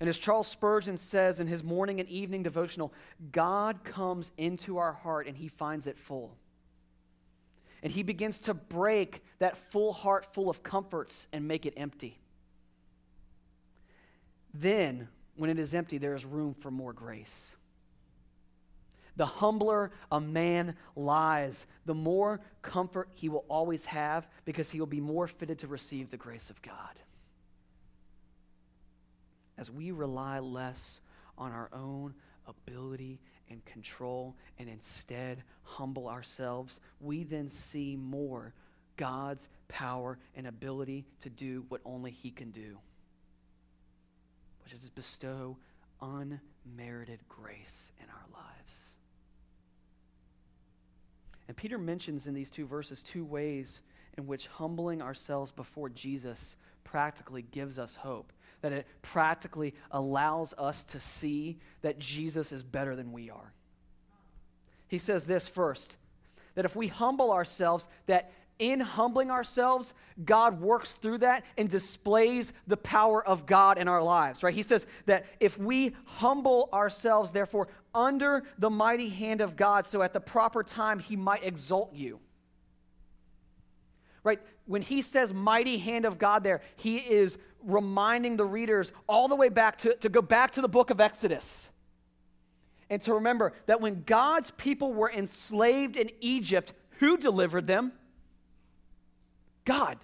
[0.00, 2.90] And as Charles Spurgeon says in his morning and evening devotional,
[3.32, 6.38] God comes into our heart and He finds it full.
[7.82, 12.18] And He begins to break that full heart full of comforts and make it empty.
[14.54, 17.56] Then, when it is empty, there is room for more grace.
[19.16, 24.86] The humbler a man lies, the more comfort he will always have because he will
[24.86, 26.98] be more fitted to receive the grace of God.
[29.58, 31.00] As we rely less
[31.36, 32.14] on our own
[32.46, 33.20] ability
[33.52, 38.52] and control and instead humble ourselves, we then see more
[38.96, 42.78] God's power and ability to do what only He can do,
[44.64, 45.56] which is to bestow
[46.00, 48.96] unmerited grace in our lives.
[51.48, 53.82] And Peter mentions in these two verses two ways
[54.16, 58.32] in which humbling ourselves before Jesus practically gives us hope.
[58.62, 63.52] That it practically allows us to see that Jesus is better than we are.
[64.88, 65.96] He says this first
[66.54, 69.94] that if we humble ourselves, that in humbling ourselves,
[70.24, 74.54] God works through that and displays the power of God in our lives, right?
[74.54, 80.02] He says that if we humble ourselves, therefore, under the mighty hand of God, so
[80.02, 82.20] at the proper time he might exalt you.
[84.24, 84.40] Right?
[84.66, 89.36] When he says mighty hand of God there, he is reminding the readers all the
[89.36, 91.68] way back to, to go back to the book of Exodus.
[92.90, 97.92] And to remember that when God's people were enslaved in Egypt, who delivered them?
[99.64, 99.98] God.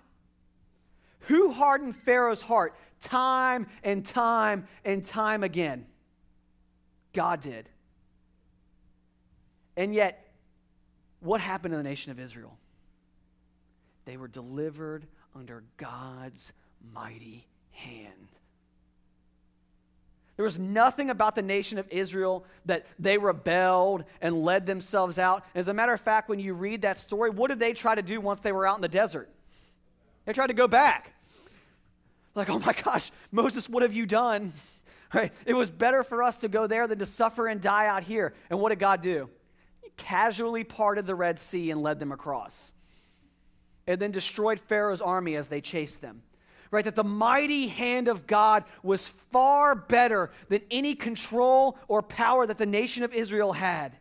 [1.20, 5.87] Who hardened Pharaoh's heart time and time and time again?
[7.12, 7.68] God did.
[9.76, 10.33] And yet,
[11.20, 12.57] what happened to the nation of Israel?
[14.09, 16.55] They were delivered under God's
[16.94, 18.31] mighty hand.
[20.37, 25.44] There was nothing about the nation of Israel that they rebelled and led themselves out.
[25.55, 28.01] As a matter of fact, when you read that story, what did they try to
[28.01, 29.29] do once they were out in the desert?
[30.25, 31.12] They tried to go back.
[32.35, 34.55] Like, oh my gosh, Moses, what have you done?
[35.14, 35.33] Right?
[35.47, 38.35] It was better for us to go there than to suffer and die out here.
[38.51, 39.31] And what did God do?
[39.83, 42.75] He casually parted the Red Sea and led them across.
[43.88, 46.22] And then destroyed Pharaoh's army as they chased them.
[46.70, 46.85] Right?
[46.85, 52.59] That the mighty hand of God was far better than any control or power that
[52.59, 53.96] the nation of Israel had.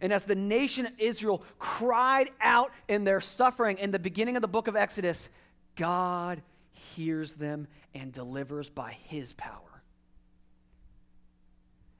[0.00, 4.42] And as the nation of Israel cried out in their suffering in the beginning of
[4.42, 5.28] the book of Exodus,
[5.76, 9.82] God hears them and delivers by his power.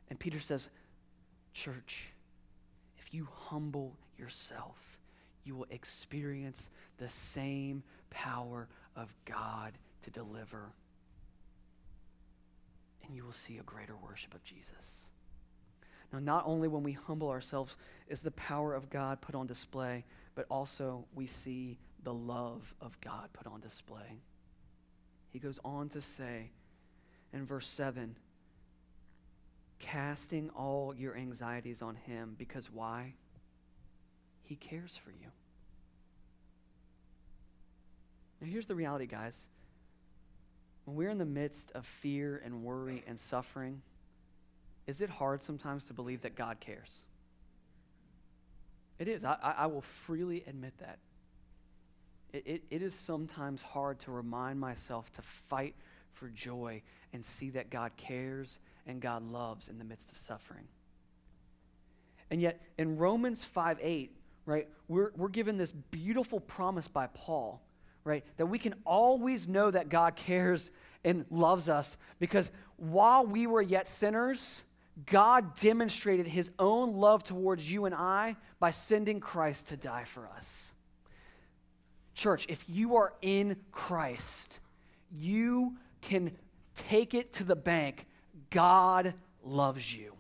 [0.08, 0.68] And Peter says,
[1.52, 2.08] Church,
[2.98, 4.93] if you humble yourself,
[5.44, 10.72] you will experience the same power of God to deliver.
[13.04, 15.08] And you will see a greater worship of Jesus.
[16.12, 17.76] Now, not only when we humble ourselves
[18.08, 20.04] is the power of God put on display,
[20.34, 24.20] but also we see the love of God put on display.
[25.30, 26.52] He goes on to say
[27.32, 28.16] in verse 7
[29.80, 33.14] casting all your anxieties on Him because why?
[34.44, 35.28] He cares for you.
[38.40, 39.48] Now, here's the reality, guys.
[40.84, 43.80] When we're in the midst of fear and worry and suffering,
[44.86, 47.00] is it hard sometimes to believe that God cares?
[48.98, 49.24] It is.
[49.24, 50.98] I, I will freely admit that.
[52.32, 55.74] It, it, it is sometimes hard to remind myself to fight
[56.12, 60.66] for joy and see that God cares and God loves in the midst of suffering.
[62.30, 64.10] And yet, in Romans 5 8,
[64.46, 67.62] right, we're, we're given this beautiful promise by Paul,
[68.04, 70.70] right, that we can always know that God cares
[71.04, 74.62] and loves us because while we were yet sinners,
[75.06, 80.28] God demonstrated his own love towards you and I by sending Christ to die for
[80.28, 80.72] us.
[82.14, 84.60] Church, if you are in Christ,
[85.10, 86.32] you can
[86.74, 88.06] take it to the bank.
[88.50, 90.12] God loves you.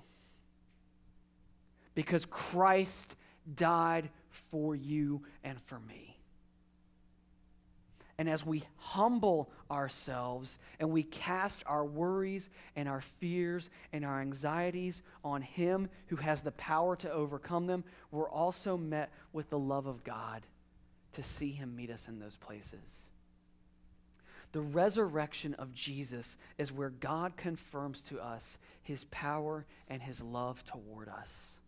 [1.94, 3.14] Because Christ
[3.52, 6.14] died for you and for me.
[8.16, 14.20] And as we humble ourselves and we cast our worries and our fears and our
[14.20, 19.58] anxieties on Him who has the power to overcome them, we're also met with the
[19.58, 20.46] love of God
[21.12, 23.10] to see Him meet us in those places.
[24.52, 30.64] The resurrection of Jesus is where God confirms to us His power and His love
[30.64, 31.58] toward us.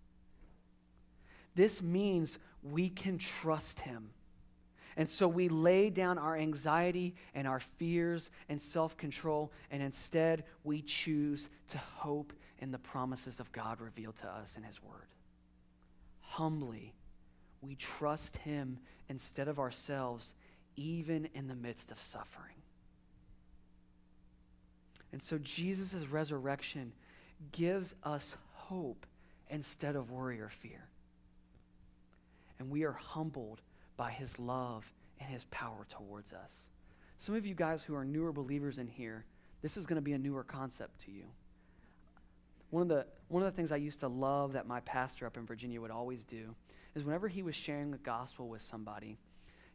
[1.57, 4.11] This means we can trust Him
[4.97, 10.45] and so we lay down our anxiety and our fears and self control, and instead
[10.65, 15.09] we choose to hope in the promises of God revealed to us in His Word.
[16.21, 16.95] Humbly,
[17.61, 20.33] we trust Him instead of ourselves,
[20.77, 22.55] even in the midst of suffering.
[25.13, 26.93] And so Jesus' resurrection
[27.53, 29.07] gives us hope
[29.51, 30.89] instead of worry or fear.
[32.59, 33.61] And we are humbled
[33.97, 36.71] by his love and his power towards us.
[37.19, 39.25] Some of you guys who are newer believers in here,
[39.63, 41.25] this is going to be a newer concept to you.
[42.71, 45.37] One of, the, one of the things I used to love that my pastor up
[45.37, 46.55] in Virginia would always do
[46.95, 49.17] is whenever he was sharing the gospel with somebody,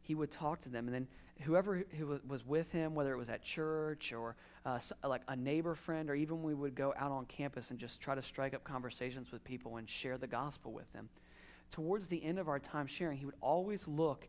[0.02, 1.08] he would talk to them, and then
[1.41, 5.76] whoever who was with him, whether it was at church or uh, like a neighbor
[5.76, 8.63] friend, or even we would go out on campus and just try to strike up
[8.63, 11.10] conversations with people and share the gospel with them
[11.71, 14.27] towards the end of our time sharing, he would always look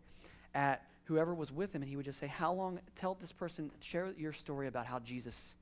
[0.55, 3.71] at whoever was with him and he would just say, How long, tell this person,
[3.81, 5.55] share your story about how Jesus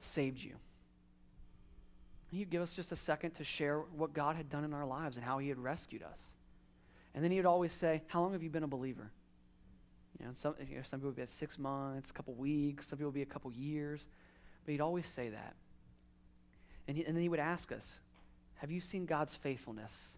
[0.00, 0.52] saved you.
[2.30, 4.86] And he'd give us just a second to share what God had done in our
[4.86, 6.32] lives and how he had rescued us.
[7.14, 9.10] And then he would always say, How long have you been a believer?
[10.18, 12.86] You know, some, you know, some people would be at six months, a couple weeks,
[12.88, 14.06] some people would be a couple years.
[14.64, 15.54] But he'd always say that.
[16.88, 18.00] And, he, and then he would ask us,
[18.56, 20.16] Have you seen God's faithfulness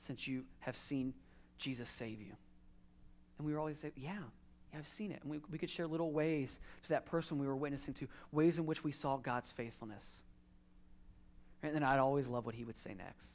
[0.00, 1.14] since you have seen
[1.58, 2.32] Jesus save you?
[3.38, 4.12] And we were always say, yeah,
[4.72, 5.20] yeah, I've seen it.
[5.22, 8.58] And we, we could share little ways to that person we were witnessing to, ways
[8.58, 10.22] in which we saw God's faithfulness.
[11.62, 13.28] And then I'd always love what he would say next.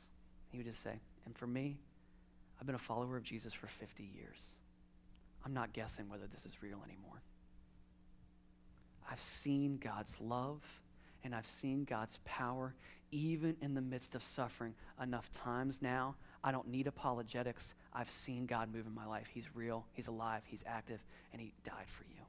[0.51, 1.77] He would just say, and for me,
[2.59, 4.55] I've been a follower of Jesus for 50 years.
[5.45, 7.21] I'm not guessing whether this is real anymore.
[9.09, 10.63] I've seen God's love
[11.25, 12.75] and I've seen God's power
[13.11, 17.73] even in the midst of suffering enough times now I don't need apologetics.
[17.91, 19.29] I've seen God move in my life.
[19.33, 22.21] He's real, He's alive, He's active, and He died for you.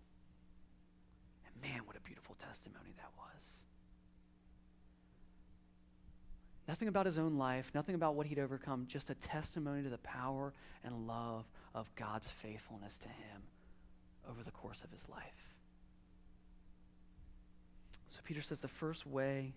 [1.46, 3.42] And man, what a beautiful testimony that was.
[6.66, 9.98] Nothing about his own life, nothing about what he'd overcome, just a testimony to the
[9.98, 13.42] power and love of God's faithfulness to him
[14.28, 15.55] over the course of his life.
[18.16, 19.52] So Peter says the first way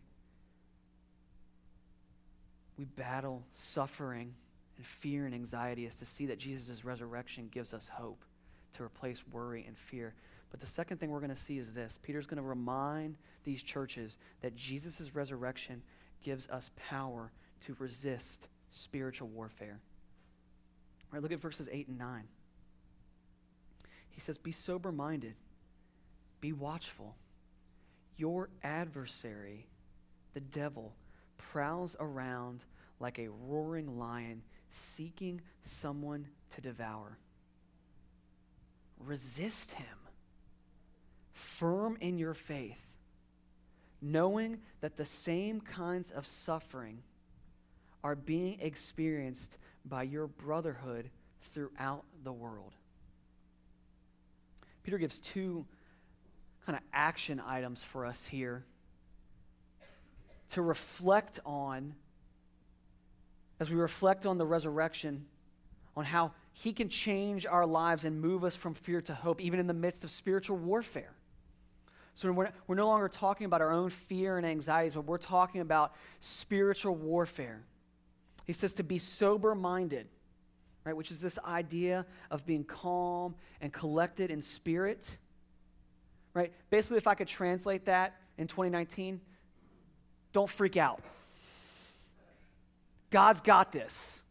[2.78, 4.34] we battle suffering
[4.76, 8.26] and fear and anxiety is to see that Jesus' resurrection gives us hope
[8.74, 10.14] to replace worry and fear.
[10.51, 13.64] But the second thing we're going to see is this Peter's going to remind these
[13.64, 15.82] churches that Jesus' resurrection
[16.22, 17.32] gives us power
[17.62, 19.80] to resist spiritual warfare.
[19.80, 22.24] All right, look at verses 8 and 9.
[24.10, 25.36] He says, Be sober minded,
[26.41, 27.16] be watchful.
[28.20, 29.66] Your adversary,
[30.34, 30.94] the devil,
[31.38, 32.66] prowls around
[33.00, 37.18] like a roaring lion seeking someone to devour.
[39.00, 39.98] Resist him,
[41.32, 42.98] firm in your faith,
[44.02, 47.04] knowing that the same kinds of suffering
[48.04, 51.10] are being experienced by your brotherhood
[51.54, 52.74] throughout the world.
[54.84, 55.66] Peter gives two
[56.70, 58.64] kind of action items for us here
[60.52, 61.96] to reflect on
[63.60, 65.26] as we reflect on the resurrection,
[65.98, 69.60] on how he can change our lives and move us from fear to hope, even
[69.60, 71.16] in the midst of spiritual warfare.
[72.14, 75.62] So we're, we're no longer talking about our own fear and anxieties, but we're talking
[75.62, 77.64] about spiritual warfare.
[78.46, 80.08] He says to be sober minded,
[80.86, 85.18] right, which is this idea of being calm and collected in spirit.
[86.34, 86.54] Right?
[86.70, 89.20] Basically, if I could translate that in 2019,
[90.32, 91.02] don't freak out.
[93.10, 94.22] God's got this.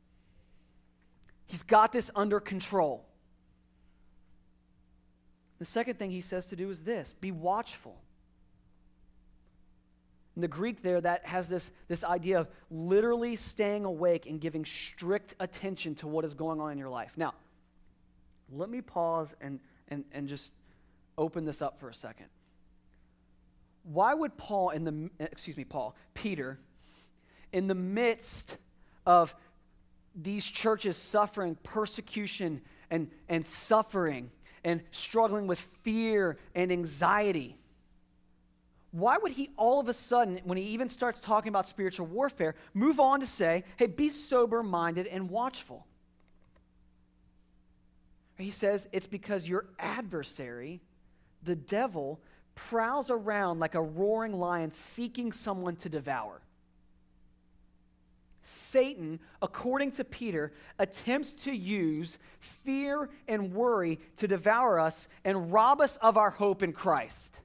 [1.46, 3.04] He's got this under control.
[5.58, 7.96] The second thing he says to do is this be watchful.
[10.36, 14.64] In the Greek, there, that has this, this idea of literally staying awake and giving
[14.64, 17.14] strict attention to what is going on in your life.
[17.16, 17.34] Now,
[18.52, 20.52] let me pause and, and, and just
[21.18, 22.26] open this up for a second.
[23.82, 26.58] Why would Paul, in the, excuse me, Paul, Peter,
[27.52, 28.56] in the midst
[29.04, 29.34] of
[30.14, 32.60] these churches suffering persecution
[32.90, 34.30] and, and suffering
[34.64, 37.56] and struggling with fear and anxiety.
[38.90, 42.54] Why would he all of a sudden, when he even starts talking about spiritual warfare,
[42.74, 45.86] move on to say, hey, be sober minded and watchful?
[48.36, 50.80] He says it's because your adversary,
[51.42, 52.20] the devil,
[52.54, 56.42] prowls around like a roaring lion seeking someone to devour.
[58.42, 65.80] Satan, according to Peter, attempts to use fear and worry to devour us and rob
[65.80, 67.40] us of our hope in Christ.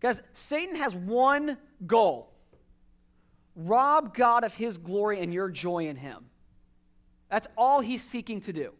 [0.00, 2.32] Guys, Satan has one goal
[3.54, 6.24] rob God of his glory and your joy in him.
[7.30, 8.72] That's all he's seeking to do.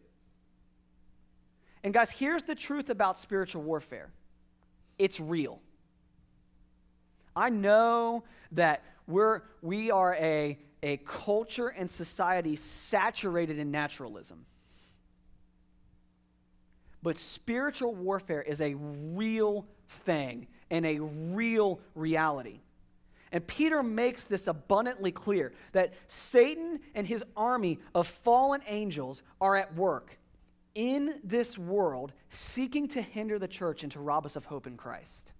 [1.83, 4.11] And, guys, here's the truth about spiritual warfare
[4.97, 5.59] it's real.
[7.35, 14.45] I know that we're, we are a a culture and society saturated in naturalism.
[17.01, 22.59] But spiritual warfare is a real thing and a real reality.
[23.31, 29.55] And Peter makes this abundantly clear that Satan and his army of fallen angels are
[29.55, 30.17] at work
[30.75, 34.77] in this world seeking to hinder the church and to rob us of hope in
[34.77, 35.31] Christ.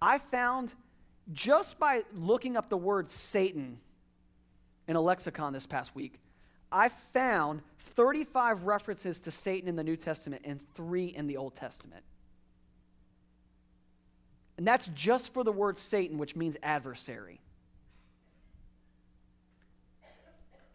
[0.00, 0.74] I found
[1.32, 3.78] just by looking up the word Satan
[4.86, 6.20] in a lexicon this past week,
[6.70, 11.54] I found 35 references to Satan in the New Testament and three in the Old
[11.54, 12.04] Testament.
[14.56, 17.40] And that's just for the word Satan, which means adversary.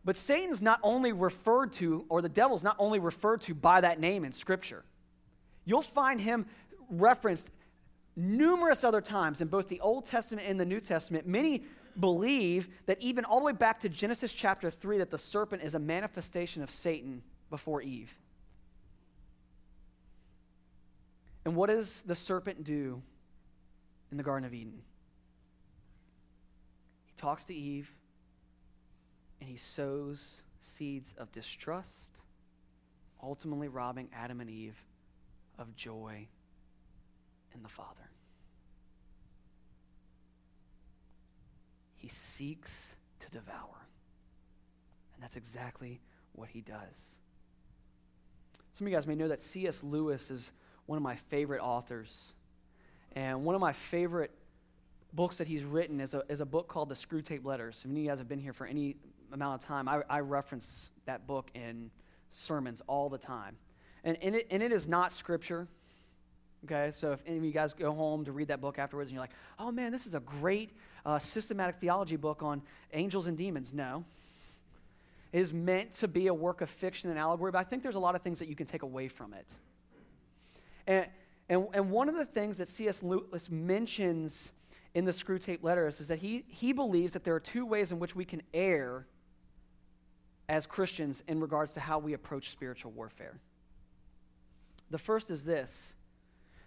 [0.06, 4.00] But Satan's not only referred to, or the devil's not only referred to by that
[4.00, 4.84] name in Scripture.
[5.66, 6.46] You'll find him
[6.90, 7.50] referenced
[8.16, 11.64] numerous other times in both the Old Testament and the New Testament, many
[12.00, 15.76] believe that even all the way back to Genesis chapter 3, that the serpent is
[15.76, 18.18] a manifestation of Satan before Eve.
[21.46, 23.02] And what does the serpent do
[24.12, 24.82] in the Garden of Eden?
[27.06, 27.90] He talks to Eve
[29.44, 32.12] and he sows seeds of distrust,
[33.22, 34.78] ultimately robbing Adam and Eve
[35.60, 36.30] of joy
[37.54, 38.10] in the Father.
[41.98, 43.86] He seeks to devour.
[45.14, 46.00] And that's exactly
[46.32, 47.18] what he does.
[48.76, 49.84] Some of you guys may know that C.S.
[49.84, 50.52] Lewis is
[50.86, 52.32] one of my favorite authors.
[53.12, 54.32] And one of my favorite
[55.12, 57.84] books that he's written is a, is a book called The Screwtape Letters.
[57.84, 58.96] If you guys have been here for any
[59.34, 61.92] amount of time, I, I reference that book in
[62.32, 63.58] sermons all the time.
[64.04, 65.68] And, and, it, and it is not scripture.
[66.66, 69.16] Okay, so if any of you guys go home to read that book afterwards and
[69.16, 70.72] you're like, oh man, this is a great
[71.06, 72.62] uh, systematic theology book on
[72.94, 74.06] angels and demons, no.
[75.34, 77.96] It is meant to be a work of fiction and allegory, but I think there's
[77.96, 79.52] a lot of things that you can take away from it.
[80.88, 81.08] And,
[81.50, 83.04] and, and one of the things that C.S.
[83.04, 84.52] Lewis mentions
[84.94, 88.00] in the Screwtape Letters is that he, he believes that there are two ways in
[88.00, 89.08] which we can err
[90.50, 93.40] as Christians in regards to how we approach spiritual warfare.
[94.90, 95.96] The first is this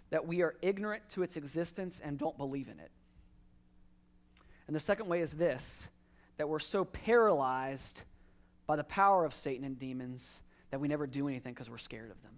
[0.09, 2.91] that we are ignorant to its existence and don't believe in it.
[4.67, 5.89] And the second way is this
[6.37, 8.03] that we're so paralyzed
[8.67, 12.11] by the power of Satan and demons that we never do anything because we're scared
[12.11, 12.33] of them.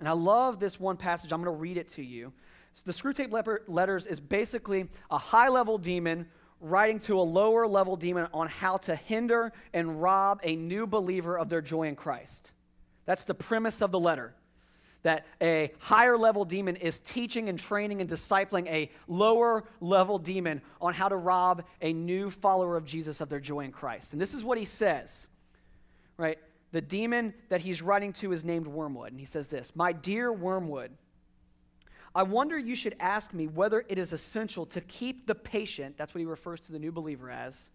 [0.00, 1.32] And I love this one passage.
[1.32, 2.32] I'm going to read it to you.
[2.74, 6.26] So the Screwtape Letters is basically a high level demon
[6.62, 11.38] writing to a lower level demon on how to hinder and rob a new believer
[11.38, 12.52] of their joy in Christ.
[13.04, 14.34] That's the premise of the letter.
[15.02, 20.62] That a higher level demon is teaching and training and discipling a lower level demon
[20.80, 24.12] on how to rob a new follower of Jesus of their joy in Christ.
[24.12, 25.26] And this is what he says,
[26.16, 26.38] right?
[26.70, 29.10] The demon that he's writing to is named Wormwood.
[29.10, 30.92] And he says this My dear Wormwood,
[32.14, 36.14] I wonder you should ask me whether it is essential to keep the patient, that's
[36.14, 37.70] what he refers to the new believer as,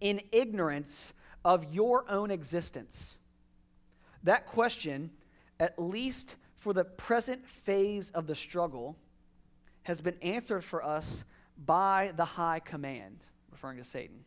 [0.00, 1.12] in ignorance
[1.44, 3.18] of your own existence.
[4.24, 5.10] That question,
[5.60, 8.96] at least for the present phase of the struggle,
[9.84, 11.24] has been answered for us
[11.64, 13.18] by the high command,
[13.50, 14.24] referring to Satan.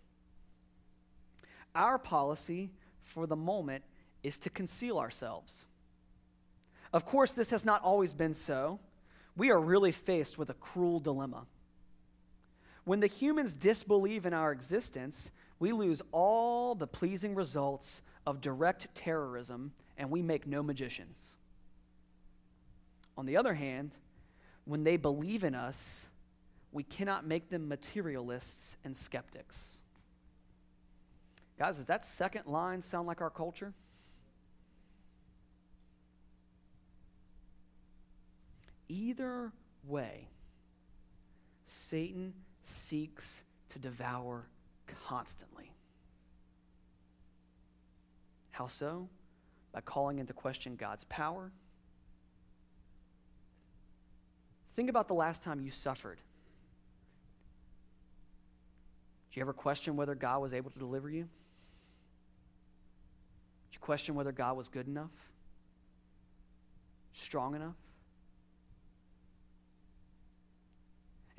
[1.76, 2.72] Our policy
[3.04, 3.84] for the moment
[4.24, 5.68] is to conceal ourselves.
[6.94, 8.80] Of course, this has not always been so
[9.36, 11.46] we are really faced with a cruel dilemma.
[12.84, 18.94] When the humans disbelieve in our existence, we lose all the pleasing results of direct
[18.96, 21.38] terrorism and we make no magicians.
[23.18, 23.98] On the other hand,
[24.66, 26.08] when they believe in us,
[26.72, 29.82] we cannot make them materialists and skeptics.
[31.60, 33.74] Guys, does that second line sound like our culture?
[38.92, 39.54] Either
[39.88, 40.28] way,
[41.66, 42.34] Satan
[42.66, 44.48] seeks to devour
[45.08, 45.72] constantly.
[48.50, 49.08] How so?
[49.72, 51.54] By calling into question God's power.
[54.76, 56.20] Think about the last time you suffered.
[59.30, 61.30] Did you ever question whether God was able to deliver you?
[63.70, 65.12] Did you question whether God was good enough?
[67.14, 67.78] Strong enough?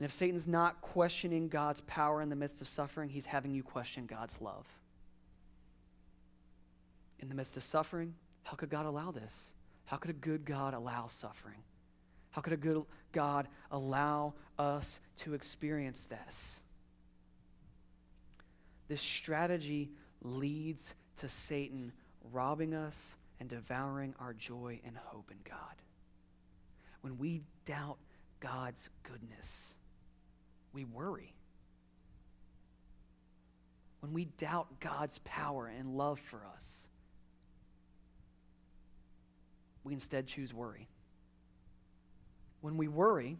[0.02, 3.62] And if Satan's not questioning God's power in the midst of suffering, he's having you
[3.62, 4.66] question God's love.
[7.20, 9.52] In the midst of suffering, how could God allow this?
[9.84, 11.62] How could a good God allow suffering?
[12.32, 12.82] How could a good
[13.12, 16.62] God allow us to experience this?
[18.88, 21.92] This strategy leads to Satan
[22.32, 25.76] robbing us and devouring our joy and hope in God.
[27.02, 27.98] When we doubt
[28.40, 29.76] God's goodness,
[30.72, 31.34] we worry.
[34.00, 36.88] When we doubt God's power and love for us,
[39.84, 40.88] we instead choose worry.
[42.60, 43.38] When we worry,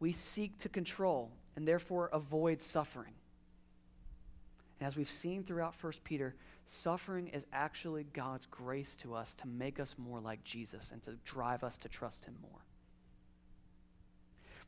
[0.00, 3.14] we seek to control and therefore avoid suffering.
[4.80, 6.34] And as we've seen throughout 1 Peter,
[6.66, 11.12] suffering is actually God's grace to us to make us more like Jesus and to
[11.24, 12.63] drive us to trust Him more.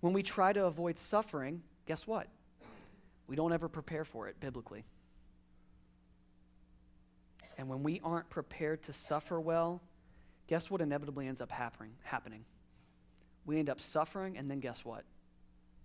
[0.07, 2.29] When we try to avoid suffering, guess what?
[3.27, 4.85] We don't ever prepare for it biblically.
[7.59, 9.83] And when we aren't prepared to suffer well,
[10.47, 11.91] guess what inevitably ends up happening?
[12.05, 12.45] happening?
[13.47, 15.03] We end up suffering, and then guess what?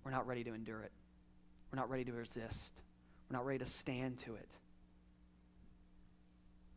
[0.03, 0.91] We're not ready to endure it.
[1.72, 2.76] We're not ready to resist.
[3.28, 4.49] We're not ready to stand to it.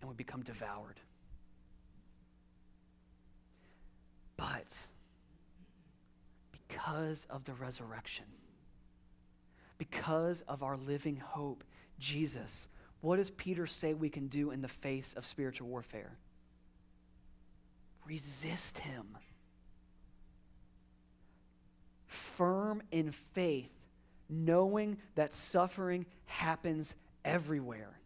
[0.01, 0.99] And we become devoured.
[4.39, 4.65] But
[6.69, 8.27] because of the resurrection,
[9.79, 11.65] because of our living hope,
[11.99, 12.69] Jesus,
[13.01, 16.17] what does Peter say we can do in the face of spiritual warfare?
[18.07, 19.19] Resist him.
[22.07, 23.71] Firm in faith,
[24.29, 26.95] knowing that suffering happens
[27.25, 27.99] everywhere.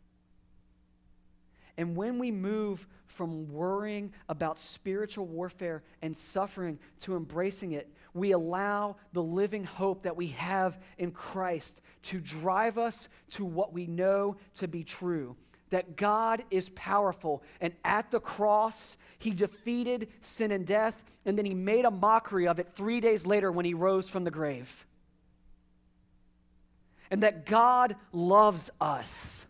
[1.76, 8.32] And when we move from worrying about spiritual warfare and suffering to embracing it, we
[8.32, 13.86] allow the living hope that we have in Christ to drive us to what we
[13.86, 15.36] know to be true
[15.70, 17.42] that God is powerful.
[17.60, 22.46] And at the cross, he defeated sin and death, and then he made a mockery
[22.46, 24.86] of it three days later when he rose from the grave.
[27.10, 29.46] And that God loves us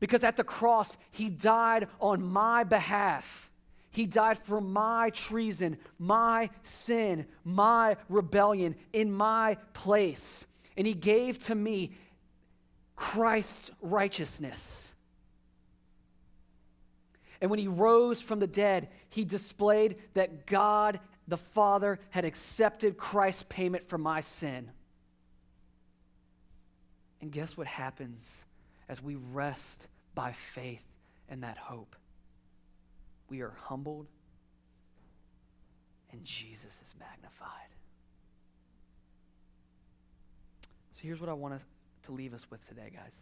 [0.00, 3.50] because at the cross, he died on my behalf.
[3.94, 10.46] He died for my treason, my sin, my rebellion in my place.
[10.76, 11.92] And he gave to me
[12.96, 14.92] Christ's righteousness.
[17.40, 22.96] And when he rose from the dead, he displayed that God the Father had accepted
[22.96, 24.72] Christ's payment for my sin.
[27.20, 28.44] And guess what happens
[28.88, 29.86] as we rest
[30.16, 30.84] by faith
[31.30, 31.94] in that hope?
[33.28, 34.06] We are humbled
[36.14, 37.48] and Jesus is magnified.
[40.92, 41.60] So here's what I want
[42.04, 43.14] to leave us with today, guys.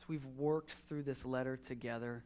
[0.00, 2.24] As we've worked through this letter together,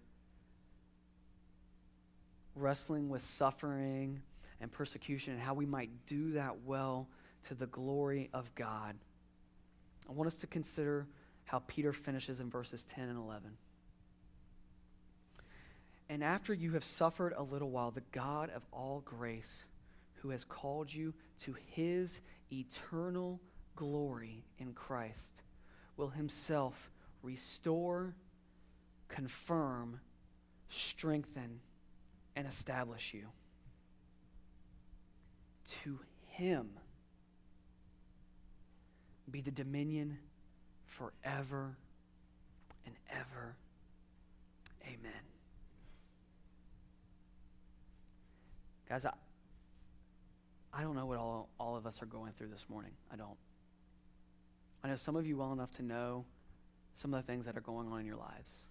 [2.55, 4.23] wrestling with suffering
[4.63, 7.09] and persecution and how we might do that well
[7.49, 8.97] to the glory of God,
[10.09, 11.07] I want us to consider
[11.45, 13.51] how Peter finishes in verses 10 and 11.
[16.09, 19.65] And after you have suffered a little while, the God of all grace,
[20.15, 22.21] who has called you to his
[22.53, 23.41] eternal
[23.75, 25.43] glory in Christ,
[25.97, 26.91] will himself
[27.23, 28.15] restore,
[29.09, 30.01] confirm,
[30.69, 31.61] strengthen,
[32.37, 33.27] and establish you.
[35.83, 35.99] To
[36.29, 36.71] him
[39.31, 40.19] be the dominion
[40.85, 41.77] forever
[42.85, 43.57] and ever.
[44.85, 45.13] Amen.
[48.89, 49.13] Guys, I,
[50.73, 52.93] I don't know what all, all of us are going through this morning.
[53.13, 53.37] I don't.
[54.85, 56.25] I know some of you well enough to know
[56.95, 58.69] some of the things that are going on in your lives.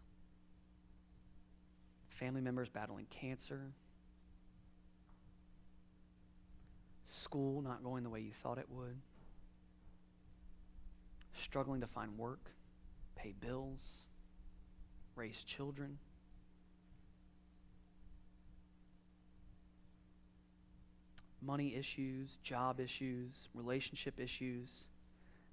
[2.10, 3.74] Family members battling cancer,
[7.04, 8.96] school not going the way you thought it would,
[11.34, 12.52] struggling to find work,
[13.18, 14.06] pay bills,
[15.16, 15.98] raise children.
[21.46, 24.86] Money issues, job issues, relationship issues.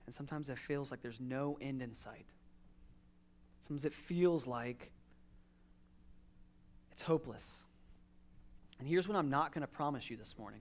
[0.06, 2.26] And sometimes it feels like there's no end in sight.
[3.60, 4.90] Sometimes it feels like
[6.90, 7.64] it's hopeless.
[8.78, 10.60] And here's what I'm not going to promise you this morning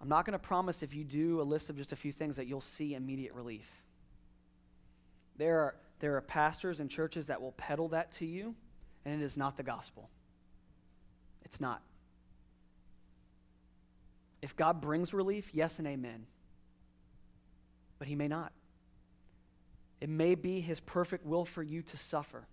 [0.00, 2.36] I'm not going to promise if you do a list of just a few things
[2.36, 3.66] that you'll see immediate relief.
[5.36, 8.54] There are, there are pastors and churches that will peddle that to you,
[9.04, 10.10] and it is not the gospel.
[11.44, 11.82] It's not.
[14.44, 16.26] If God brings relief, yes and amen.
[17.98, 18.52] But He may not.
[20.02, 22.46] It may be His perfect will for you to suffer.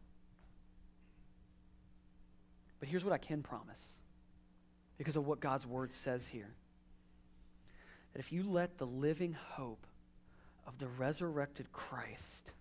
[2.80, 3.96] But here's what I can promise
[4.98, 6.56] because of what God's word says here
[8.14, 9.86] that if you let the living hope
[10.66, 12.54] of the resurrected Christ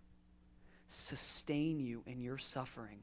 [0.89, 2.99] sustain you in your suffering,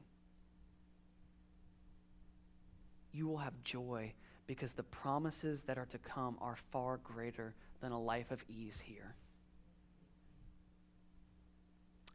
[3.12, 4.12] you will have joy
[4.48, 8.80] because the promises that are to come are far greater than a life of ease
[8.80, 9.14] here.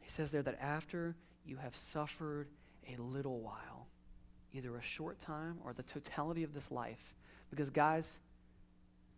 [0.02, 1.14] He says there that after
[1.46, 2.48] you have suffered
[2.92, 3.86] a little while,
[4.52, 7.14] either a short time or the totality of this life,
[7.50, 8.18] because guys,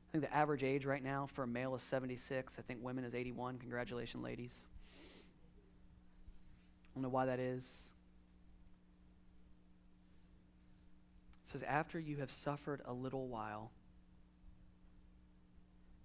[0.09, 2.59] I think the average age right now for a male is 76.
[2.59, 3.59] I think women is 81.
[3.59, 4.61] Congratulations, ladies.
[4.95, 4.99] I
[6.95, 7.91] don't know why that is.
[11.47, 13.71] Says, After you have suffered a little while,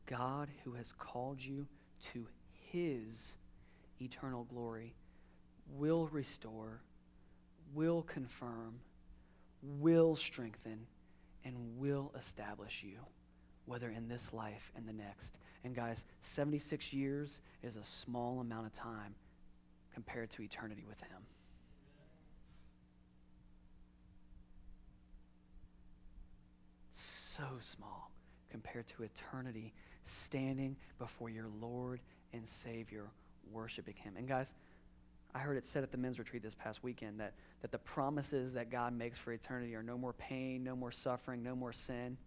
[0.06, 1.68] God, who has called you
[2.14, 2.28] to
[2.72, 3.36] his
[4.00, 4.94] eternal glory,
[5.78, 6.82] will restore,
[7.74, 8.80] will confirm,
[9.62, 10.88] will strengthen,
[11.44, 12.98] and will establish you,
[13.66, 15.40] whether in this life and the next.
[15.64, 19.16] And guys, 76 years is a small amount of time
[19.94, 21.26] compared to eternity with him.
[27.42, 28.12] So small
[28.50, 29.74] compared to eternity
[30.04, 32.00] standing before your Lord
[32.34, 33.06] and Savior,
[33.52, 34.14] worshiping Him.
[34.18, 34.54] And guys,
[35.34, 38.54] I heard it said at the men's retreat this past weekend that, that the promises
[38.54, 42.18] that God makes for eternity are no more pain, no more suffering, no more sin.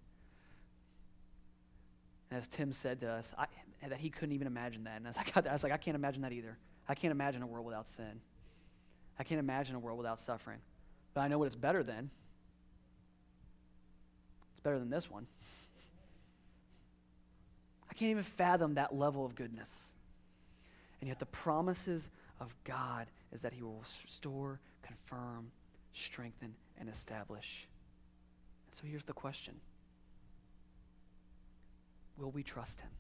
[2.30, 3.46] And as Tim said to us, I,
[3.86, 4.96] that he couldn't even imagine that.
[4.96, 6.56] And as I was, like, I was like, I can't imagine that either.
[6.88, 8.20] I can't imagine a world without sin.
[9.18, 10.58] I can't imagine a world without suffering.
[11.12, 12.10] But I know what it's better than
[14.64, 15.28] better than this one.
[17.88, 19.90] I can't even fathom that level of goodness.
[21.00, 22.08] And yet, the promises
[22.40, 25.52] of God is that He will restore, confirm,
[25.92, 27.68] strengthen, and establish.
[28.66, 29.54] And so here's the question
[32.16, 32.90] Will we trust Him?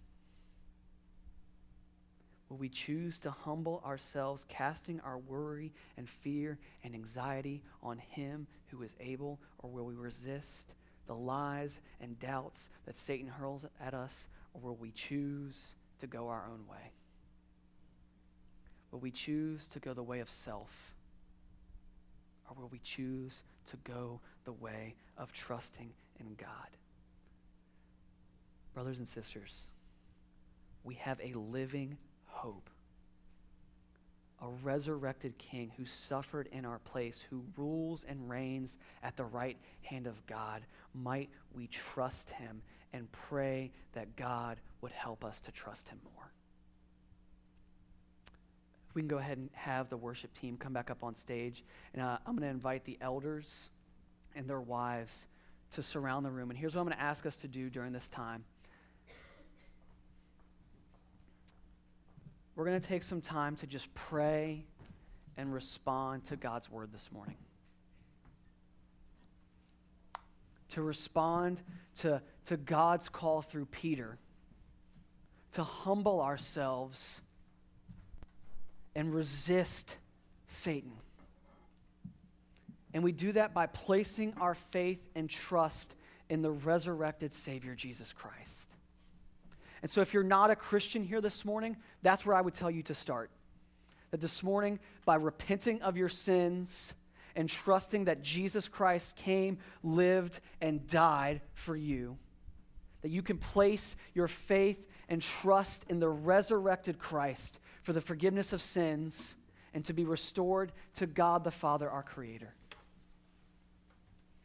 [2.48, 8.46] Will we choose to humble ourselves, casting our worry and fear and anxiety on Him
[8.68, 10.72] who is able, or will we resist
[11.06, 16.28] the lies and doubts that Satan hurls at us, or will we choose to go
[16.28, 16.92] our own way?
[18.90, 20.94] Will we choose to go the way of self?
[22.48, 25.90] Or will we choose to go the way of trusting
[26.20, 26.76] in God?
[28.72, 29.66] Brothers and sisters,
[30.84, 31.96] we have a living
[32.26, 32.70] hope.
[34.42, 39.56] A resurrected king who suffered in our place, who rules and reigns at the right
[39.82, 40.62] hand of God.
[40.94, 46.32] Might we trust him and pray that God would help us to trust him more.
[48.94, 51.64] We can go ahead and have the worship team come back up on stage.
[51.92, 53.70] And uh, I'm going to invite the elders
[54.36, 55.26] and their wives
[55.72, 56.50] to surround the room.
[56.50, 58.44] And here's what I'm going to ask us to do during this time.
[62.54, 64.66] We're going to take some time to just pray
[65.36, 67.36] and respond to God's word this morning.
[70.74, 71.60] To respond
[71.98, 74.18] to, to God's call through Peter,
[75.52, 77.20] to humble ourselves
[78.94, 79.96] and resist
[80.46, 80.92] Satan.
[82.92, 85.94] And we do that by placing our faith and trust
[86.28, 88.74] in the resurrected Savior, Jesus Christ.
[89.82, 92.70] And so, if you're not a Christian here this morning, that's where I would tell
[92.70, 93.30] you to start.
[94.12, 96.94] That this morning, by repenting of your sins
[97.36, 102.16] and trusting that Jesus Christ came, lived, and died for you,
[103.02, 108.52] that you can place your faith and trust in the resurrected Christ for the forgiveness
[108.52, 109.36] of sins
[109.74, 112.54] and to be restored to God the Father, our Creator.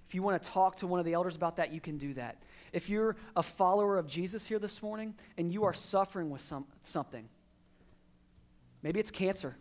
[0.08, 2.16] If you want to talk to one of the elders about that, you can do
[2.16, 2.42] that.
[2.74, 6.66] If you're a follower of Jesus here this morning and you are suffering with some,
[6.82, 7.30] something,
[8.82, 9.56] maybe it's cancer,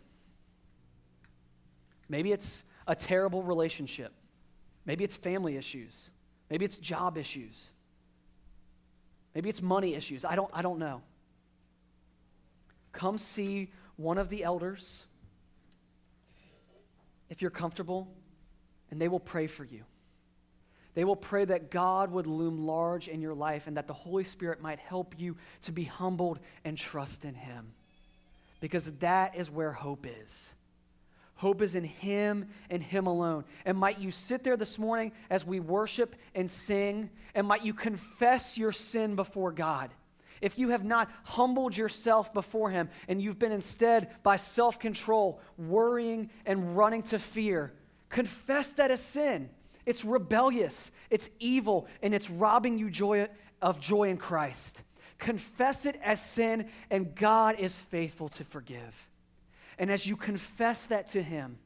[2.09, 4.11] maybe it's a terrible relationship,
[4.83, 6.09] maybe it's family issues,
[6.49, 7.71] maybe it's job issues,
[9.35, 10.25] maybe it's money issues.
[10.25, 11.03] I don't, I don't know.
[12.91, 15.05] Come see one of the elders
[17.29, 18.07] if you're comfortable,
[18.89, 19.83] and they will pray for you.
[20.95, 24.23] They will pray that God would loom large in your life and that the Holy
[24.23, 27.73] Spirit might help you to be humbled and trust in Him.
[28.59, 30.55] Because that is where hope is.
[31.39, 33.45] Hope is in Him and Him alone.
[33.63, 37.73] And might you sit there this morning as we worship and sing, and might you
[37.73, 39.89] confess your sin before God.
[40.41, 45.39] If you have not humbled yourself before Him and you've been instead by self control,
[45.57, 47.71] worrying, and running to fear,
[48.09, 49.49] confess that as sin
[49.85, 53.29] it's rebellious, it's evil, and it's robbing you joy,
[53.61, 54.83] of joy in Christ.
[55.19, 59.09] Confess it as sin, and God is faithful to forgive.
[59.79, 61.57] And as you confess that to Him,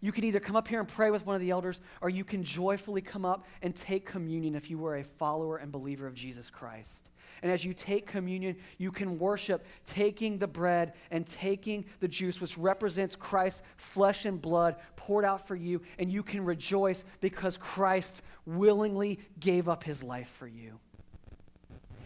[0.00, 2.24] you can either come up here and pray with one of the elders, or you
[2.24, 6.14] can joyfully come up and take communion if you were a follower and believer of
[6.14, 7.10] Jesus Christ.
[7.42, 12.40] And as you take communion, you can worship taking the bread and taking the juice,
[12.40, 15.82] which represents Christ's flesh and blood poured out for you.
[15.98, 20.78] And you can rejoice because Christ willingly gave up his life for you.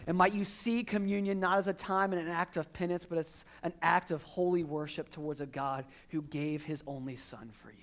[0.05, 3.17] And might you see communion not as a time and an act of penance, but
[3.17, 7.71] it's an act of holy worship towards a God who gave his only Son for
[7.71, 7.77] you.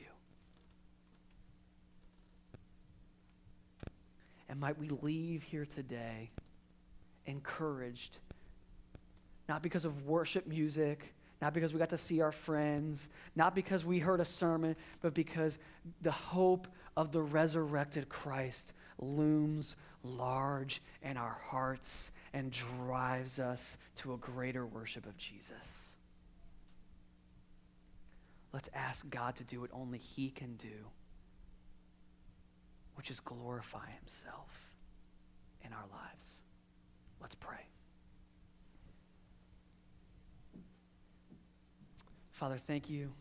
[4.48, 6.30] And might we leave here today
[7.24, 8.18] encouraged.
[9.48, 13.84] Not because of worship music, not because we got to see our friends, not because
[13.84, 15.58] we heard a sermon, but because
[16.02, 18.72] the hope of the resurrected Christ
[19.03, 25.96] looms large in our hearts and drives us to a greater worship of Jesus.
[28.53, 30.86] Let's ask God to do what only He can do,
[32.94, 34.74] which is glorify Himself
[35.64, 36.42] in our lives.
[37.20, 37.66] Let's pray.
[42.30, 43.12] Father, thank you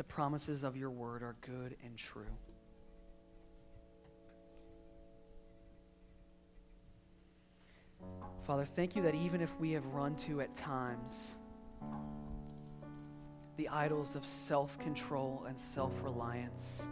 [0.00, 2.24] the promises of your word are good and true.
[8.50, 11.36] Father, thank you that even if we have run to at times
[13.56, 16.90] the idols of self control and self reliance,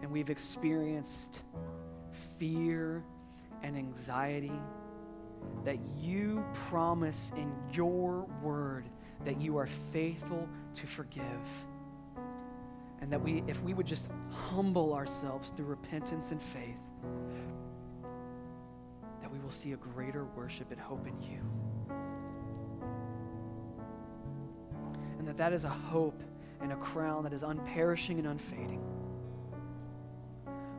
[0.00, 1.42] and we've experienced
[2.38, 3.04] fear
[3.62, 4.58] and anxiety,
[5.66, 8.86] that you promise in your word
[9.26, 11.26] that you are faithful to forgive.
[13.02, 16.80] And that we, if we would just humble ourselves through repentance and faith,
[19.42, 21.40] will see a greater worship and hope in you.
[25.18, 26.22] And that that is a hope
[26.60, 28.82] and a crown that is unperishing and unfading.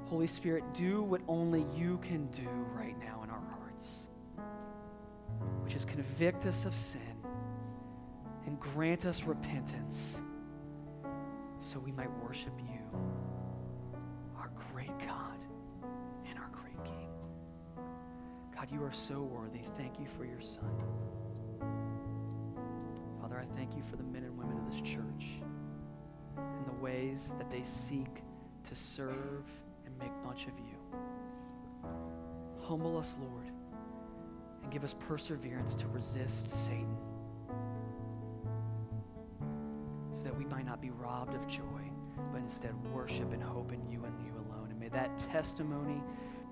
[0.06, 4.10] Holy Spirit, do what only you can do right now in our hearts,
[5.64, 7.02] which is convict us of sin
[8.46, 10.22] and grant us repentance
[11.60, 12.73] so we might worship you,
[18.74, 19.60] you are so worthy.
[19.78, 20.66] Thank you for your Son.
[23.22, 25.42] Father, I thank you for the men and women of this church
[26.38, 28.24] and the ways that they seek
[28.64, 29.46] to serve
[29.86, 31.00] and make much of you.
[32.62, 33.52] Humble us, Lord,
[34.64, 36.98] and give us perseverance to resist Satan
[40.12, 41.62] so that we might not be robbed of joy,
[42.32, 44.70] but instead worship and hope in you and you alone.
[44.72, 46.02] And may that testimony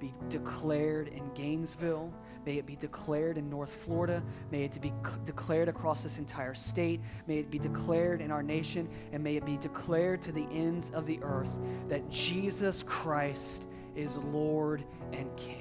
[0.02, 2.12] be declared in Gainesville.
[2.46, 4.22] May it be declared in North Florida.
[4.52, 4.92] May it be
[5.24, 7.00] declared across this entire state.
[7.28, 8.90] May it be declared in our nation.
[9.14, 11.52] And may it be declared to the ends of the earth
[11.88, 13.64] that Jesus Christ
[13.96, 14.84] is Lord
[15.14, 15.61] and King.